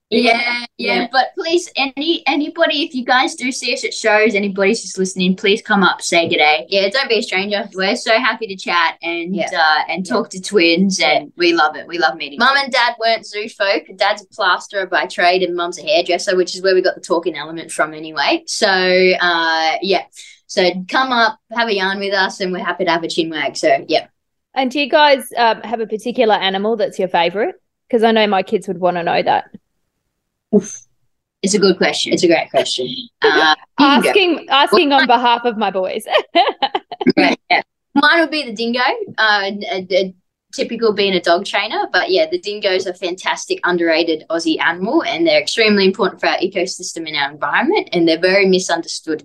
Yeah, 0.10 0.66
yeah, 0.78 1.08
But 1.12 1.34
please, 1.36 1.72
any 1.76 2.24
anybody, 2.26 2.82
if 2.84 2.96
you 2.96 3.06
guys 3.06 3.36
do 3.36 3.52
see 3.52 3.74
us 3.74 3.86
at 3.86 3.94
shows, 3.94 4.34
anybody's 4.34 4.82
just 4.82 4.98
listening, 4.98 5.36
please 5.36 5.62
come 5.62 5.84
up, 5.84 6.02
say 6.02 6.28
good 6.28 6.38
day. 6.38 6.66
Yeah, 6.68 6.90
don't 6.90 7.08
be 7.08 7.20
a 7.20 7.22
stranger. 7.22 7.70
We're 7.76 7.96
so 7.96 8.18
happy 8.18 8.48
to 8.48 8.56
chat 8.56 8.98
and 9.04 9.36
yeah. 9.36 9.50
uh, 9.54 9.84
and 9.88 10.04
talk 10.04 10.32
to 10.32 10.42
twins, 10.42 11.00
and 11.00 11.32
we 11.38 11.54
love 11.54 11.76
it. 11.76 11.86
We 11.86 12.00
love 12.00 12.18
meeting. 12.18 12.40
Mum 12.40 12.58
and 12.58 12.72
dad 12.72 12.96
weren't 13.00 13.28
zoo 13.28 13.48
folk. 13.50 13.84
Dad's 13.98 14.24
a 14.24 14.28
plasterer 14.28 14.88
by 14.88 15.06
trade, 15.06 15.44
and 15.44 15.56
mum's 15.56 15.78
a 15.78 15.84
hairdresser, 15.84 16.36
which 16.36 16.56
is 16.56 16.64
where 16.64 16.74
we 16.74 16.82
got 16.82 16.96
the 16.96 17.02
talking 17.02 17.38
element 17.38 17.72
from, 17.72 17.94
anyway. 17.94 18.44
So, 18.48 18.68
uh, 18.68 19.76
yeah. 19.84 20.06
So 20.48 20.72
come 20.90 21.12
up, 21.12 21.38
have 21.52 21.68
a 21.68 21.76
yarn 21.76 22.00
with 22.00 22.16
us, 22.16 22.40
and 22.40 22.52
we're 22.52 22.66
happy 22.66 22.86
to 22.86 22.92
have 22.92 23.04
a 23.04 23.08
chin 23.08 23.30
wag. 23.30 23.56
So, 23.56 23.86
yeah. 23.88 24.08
And 24.56 24.72
do 24.72 24.80
you 24.80 24.90
guys 24.90 25.32
um, 25.38 25.62
have 25.62 25.82
a 25.82 25.86
particular 25.86 26.34
animal 26.34 26.78
that's 26.78 26.98
your 26.98 27.10
favorite? 27.10 27.62
Because 27.88 28.04
I 28.04 28.12
know 28.12 28.26
my 28.26 28.42
kids 28.42 28.68
would 28.68 28.80
want 28.80 28.98
to 28.98 29.04
know 29.04 29.22
that. 29.22 29.52
Oof. 30.56 30.82
It's 31.42 31.54
a 31.54 31.60
good 31.60 31.78
question. 31.78 32.12
It's 32.12 32.24
a 32.24 32.28
great 32.28 32.50
question. 32.50 32.88
Uh, 33.22 33.56
asking 33.80 34.48
asking 34.50 34.92
on 34.92 35.08
behalf 35.08 35.46
of 35.46 35.58
my 35.58 35.72
boys. 35.72 36.04
right, 37.18 37.40
yeah. 37.50 37.62
Mine 37.96 38.20
would 38.20 38.32
be 38.32 38.44
the 38.44 38.54
dingo. 38.54 38.82
Uh, 39.18 39.52
a, 39.72 39.88
a 39.92 40.14
typical 40.54 40.94
being 40.94 41.14
a 41.14 41.22
dog 41.22 41.46
trainer, 41.46 41.88
but 41.94 42.12
yeah, 42.12 42.30
the 42.30 42.40
dingoes 42.40 42.88
are 42.88 42.94
fantastic, 42.94 43.60
underrated 43.64 44.26
Aussie 44.30 44.60
animal, 44.60 45.04
and 45.04 45.26
they're 45.26 45.40
extremely 45.40 45.86
important 45.86 46.20
for 46.20 46.28
our 46.28 46.38
ecosystem 46.40 47.08
and 47.08 47.16
our 47.16 47.32
environment, 47.32 47.90
and 47.94 48.08
they're 48.08 48.20
very 48.20 48.46
misunderstood 48.46 49.24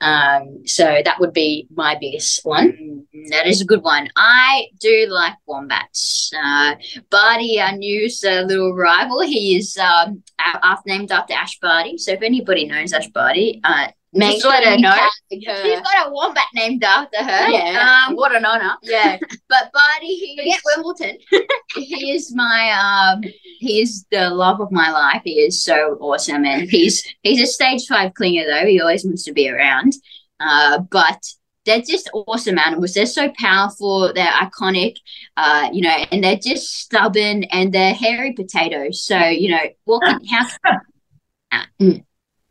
um, 0.00 0.62
so 0.66 1.02
that 1.04 1.20
would 1.20 1.32
be 1.32 1.68
my 1.74 1.96
biggest 2.00 2.44
one. 2.44 3.06
That 3.30 3.46
is 3.46 3.60
a 3.60 3.66
good 3.66 3.82
one. 3.82 4.08
I 4.16 4.66
do 4.78 5.06
like 5.08 5.34
wombats. 5.46 6.32
Uh, 6.34 6.76
Barty, 7.10 7.60
our 7.60 7.76
new 7.76 8.08
uh, 8.26 8.40
little 8.42 8.74
rival, 8.74 9.20
he 9.20 9.56
is 9.56 9.76
um, 9.76 10.22
after, 10.38 10.82
named 10.86 11.12
after 11.12 11.34
Ash 11.34 11.58
Barty. 11.58 11.98
So 11.98 12.12
if 12.12 12.22
anybody 12.22 12.66
knows 12.66 12.92
Ash 12.92 13.08
Barty, 13.08 13.60
uh, 13.62 13.88
Make 14.12 14.42
sure 14.42 14.52
her 14.52 14.76
know. 14.76 14.96
She's 15.30 15.44
got 15.44 16.08
a 16.08 16.10
wombat 16.10 16.46
named 16.54 16.82
after 16.82 17.22
her. 17.22 17.48
Yeah. 17.48 18.04
Um, 18.08 18.16
what 18.16 18.34
an 18.34 18.44
honor. 18.44 18.74
Yeah. 18.82 19.18
but 19.48 19.70
Barty, 19.72 20.06
he 20.06 20.54
Wimbledon. 20.64 21.18
he 21.76 22.12
is 22.12 22.34
my 22.34 22.70
um 22.72 23.22
he 23.60 23.80
is 23.80 24.04
the 24.10 24.30
love 24.30 24.60
of 24.60 24.72
my 24.72 24.90
life. 24.90 25.22
He 25.24 25.40
is 25.40 25.62
so 25.62 25.96
awesome. 26.00 26.44
And 26.44 26.68
he's 26.68 27.06
he's 27.22 27.40
a 27.40 27.46
stage 27.46 27.86
five 27.86 28.12
clinger 28.14 28.46
though. 28.46 28.66
He 28.66 28.80
always 28.80 29.04
wants 29.04 29.24
to 29.24 29.32
be 29.32 29.48
around. 29.48 29.92
Uh, 30.40 30.78
but 30.90 31.22
they're 31.66 31.82
just 31.82 32.10
awesome 32.12 32.58
animals. 32.58 32.94
They're 32.94 33.06
so 33.06 33.30
powerful. 33.38 34.12
They're 34.12 34.32
iconic, 34.32 34.96
uh, 35.36 35.68
you 35.72 35.82
know, 35.82 35.96
and 36.10 36.24
they're 36.24 36.36
just 36.36 36.80
stubborn 36.80 37.44
and 37.44 37.72
they're 37.72 37.94
hairy 37.94 38.32
potatoes. 38.32 39.04
So, 39.04 39.18
you 39.18 39.50
know, 39.50 39.64
walking 39.86 40.24
house. 40.30 40.58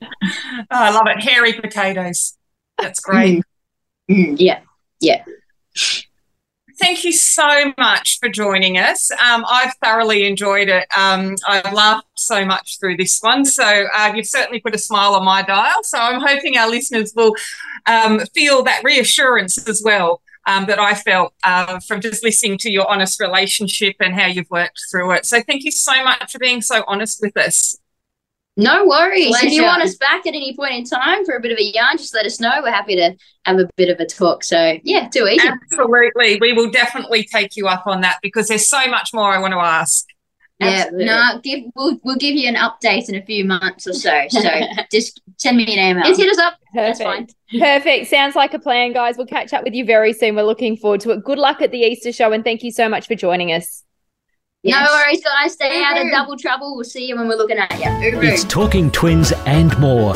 Oh, 0.02 0.66
I 0.72 0.92
love 0.92 1.08
it. 1.08 1.24
Hairy 1.24 1.54
potatoes. 1.54 2.38
That's 2.78 3.00
great. 3.00 3.44
Mm. 4.10 4.34
Mm, 4.34 4.36
yeah. 4.40 4.62
Yeah. 5.00 5.24
Thank 6.80 7.04
you 7.04 7.12
so 7.12 7.74
much 7.78 8.20
for 8.20 8.30
joining 8.30 8.78
us. 8.78 9.12
Um, 9.12 9.44
I've 9.50 9.74
thoroughly 9.84 10.26
enjoyed 10.26 10.70
it. 10.70 10.88
Um, 10.98 11.36
I 11.46 11.74
laughed 11.74 12.08
so 12.16 12.46
much 12.46 12.80
through 12.80 12.96
this 12.96 13.20
one. 13.20 13.44
So 13.44 13.86
uh, 13.94 14.14
you've 14.16 14.28
certainly 14.28 14.62
put 14.62 14.74
a 14.74 14.78
smile 14.78 15.14
on 15.16 15.26
my 15.26 15.42
dial. 15.42 15.84
So 15.84 15.98
I'm 15.98 16.22
hoping 16.22 16.58
our 16.58 16.70
listeners 16.70 17.12
will 17.14 17.36
um, 17.86 18.22
feel 18.34 18.64
that 18.64 18.82
reassurance 18.84 19.68
as 19.68 19.82
well 19.84 20.22
um, 20.48 20.68
that 20.68 20.80
I 20.80 20.94
felt 20.94 21.34
uh, 21.44 21.80
from 21.82 22.00
just 22.00 22.24
listening 22.24 22.58
to 22.60 22.72
your 22.72 22.90
honest 22.90 23.20
relationship 23.20 23.98
and 24.00 24.16
how 24.16 24.28
you've 24.28 24.50
worked 24.50 24.80
through 24.90 25.12
it. 25.12 25.26
So 25.26 25.42
thank 25.42 25.66
you 25.66 25.72
so 25.72 26.02
much 26.04 26.32
for 26.32 26.40
being 26.40 26.62
so 26.62 26.86
honest 26.88 27.20
with 27.22 27.36
us. 27.36 27.78
No 28.60 28.86
worries. 28.86 29.28
Pleasure. 29.28 29.48
If 29.48 29.54
you 29.54 29.64
want 29.64 29.82
us 29.82 29.96
back 29.96 30.28
at 30.28 30.34
any 30.34 30.56
point 30.56 30.74
in 30.74 30.84
time 30.84 31.26
for 31.26 31.36
a 31.36 31.40
bit 31.40 31.52
of 31.52 31.58
a 31.58 31.64
yarn, 31.64 31.98
just 31.98 32.14
let 32.14 32.26
us 32.26 32.40
know. 32.40 32.60
We're 32.62 32.72
happy 32.72 32.96
to 32.98 33.16
have 33.46 33.58
a 33.58 33.70
bit 33.78 33.90
of 33.90 34.00
a 34.00 34.06
talk. 34.06 34.44
So, 34.44 34.78
yeah, 34.84 35.08
do 35.10 35.28
easy. 35.28 35.48
Absolutely. 35.48 36.38
We 36.42 36.54
will 36.54 36.70
definitely 36.70 37.24
take 37.24 37.56
you 37.56 37.68
up 37.68 37.88
on 37.88 38.02
that 38.02 38.18
because 38.22 38.48
there's 38.50 38.70
so 38.70 38.88
much 38.88 39.12
more 39.14 39.32
I 39.34 39.40
want 39.40 39.54
to 39.54 39.60
ask. 39.60 40.06
Yeah, 40.60 40.90
no, 40.92 41.40
give 41.42 41.62
we'll 41.74 41.98
we'll 42.04 42.18
give 42.18 42.36
you 42.36 42.50
an 42.50 42.56
update 42.56 43.08
in 43.08 43.16
a 43.16 43.24
few 43.24 43.46
months 43.46 43.88
or 43.88 43.94
so. 43.94 44.26
So 44.28 44.42
just 44.92 45.22
send 45.38 45.56
me 45.56 45.64
an 45.64 45.92
email. 45.92 46.04
Just 46.04 46.20
hit 46.20 46.30
us 46.30 46.38
up. 46.38 46.56
Perfect. 46.74 47.00
That's 47.00 47.02
fine. 47.02 47.28
Perfect. 47.58 48.08
Sounds 48.08 48.36
like 48.36 48.54
a 48.54 48.60
plan, 48.60 48.92
guys. 48.92 49.16
We'll 49.16 49.26
catch 49.26 49.54
up 49.54 49.64
with 49.64 49.74
you 49.74 49.86
very 49.86 50.12
soon. 50.12 50.36
We're 50.36 50.44
looking 50.44 50.76
forward 50.76 51.00
to 51.02 51.12
it. 51.12 51.24
Good 51.24 51.40
luck 51.40 51.62
at 51.62 51.72
the 51.72 51.80
Easter 51.80 52.12
show 52.12 52.34
and 52.34 52.44
thank 52.44 52.62
you 52.62 52.72
so 52.72 52.90
much 52.90 53.08
for 53.08 53.16
joining 53.16 53.54
us. 53.54 53.86
Yes. 54.62 54.86
No 54.86 54.92
worries, 54.94 55.24
guys. 55.24 55.54
Stay 55.54 55.82
out 55.84 55.98
of 55.98 56.12
double 56.12 56.38
trouble. 56.38 56.76
We'll 56.76 56.84
see 56.84 57.08
you 57.08 57.16
when 57.16 57.30
we're 57.30 57.36
looking 57.36 57.58
at 57.58 57.72
you. 57.80 57.86
It's 58.22 58.44
Talking 58.44 58.92
Twins 58.92 59.32
and 59.46 59.78
more 59.80 60.14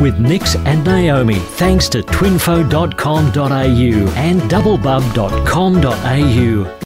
with 0.00 0.18
Nix 0.18 0.56
and 0.56 0.82
Naomi. 0.84 1.36
Thanks 1.36 1.88
to 1.90 2.02
twinfo.com.au 2.02 4.12
and 4.16 4.40
doublebub.com.au. 4.42 6.80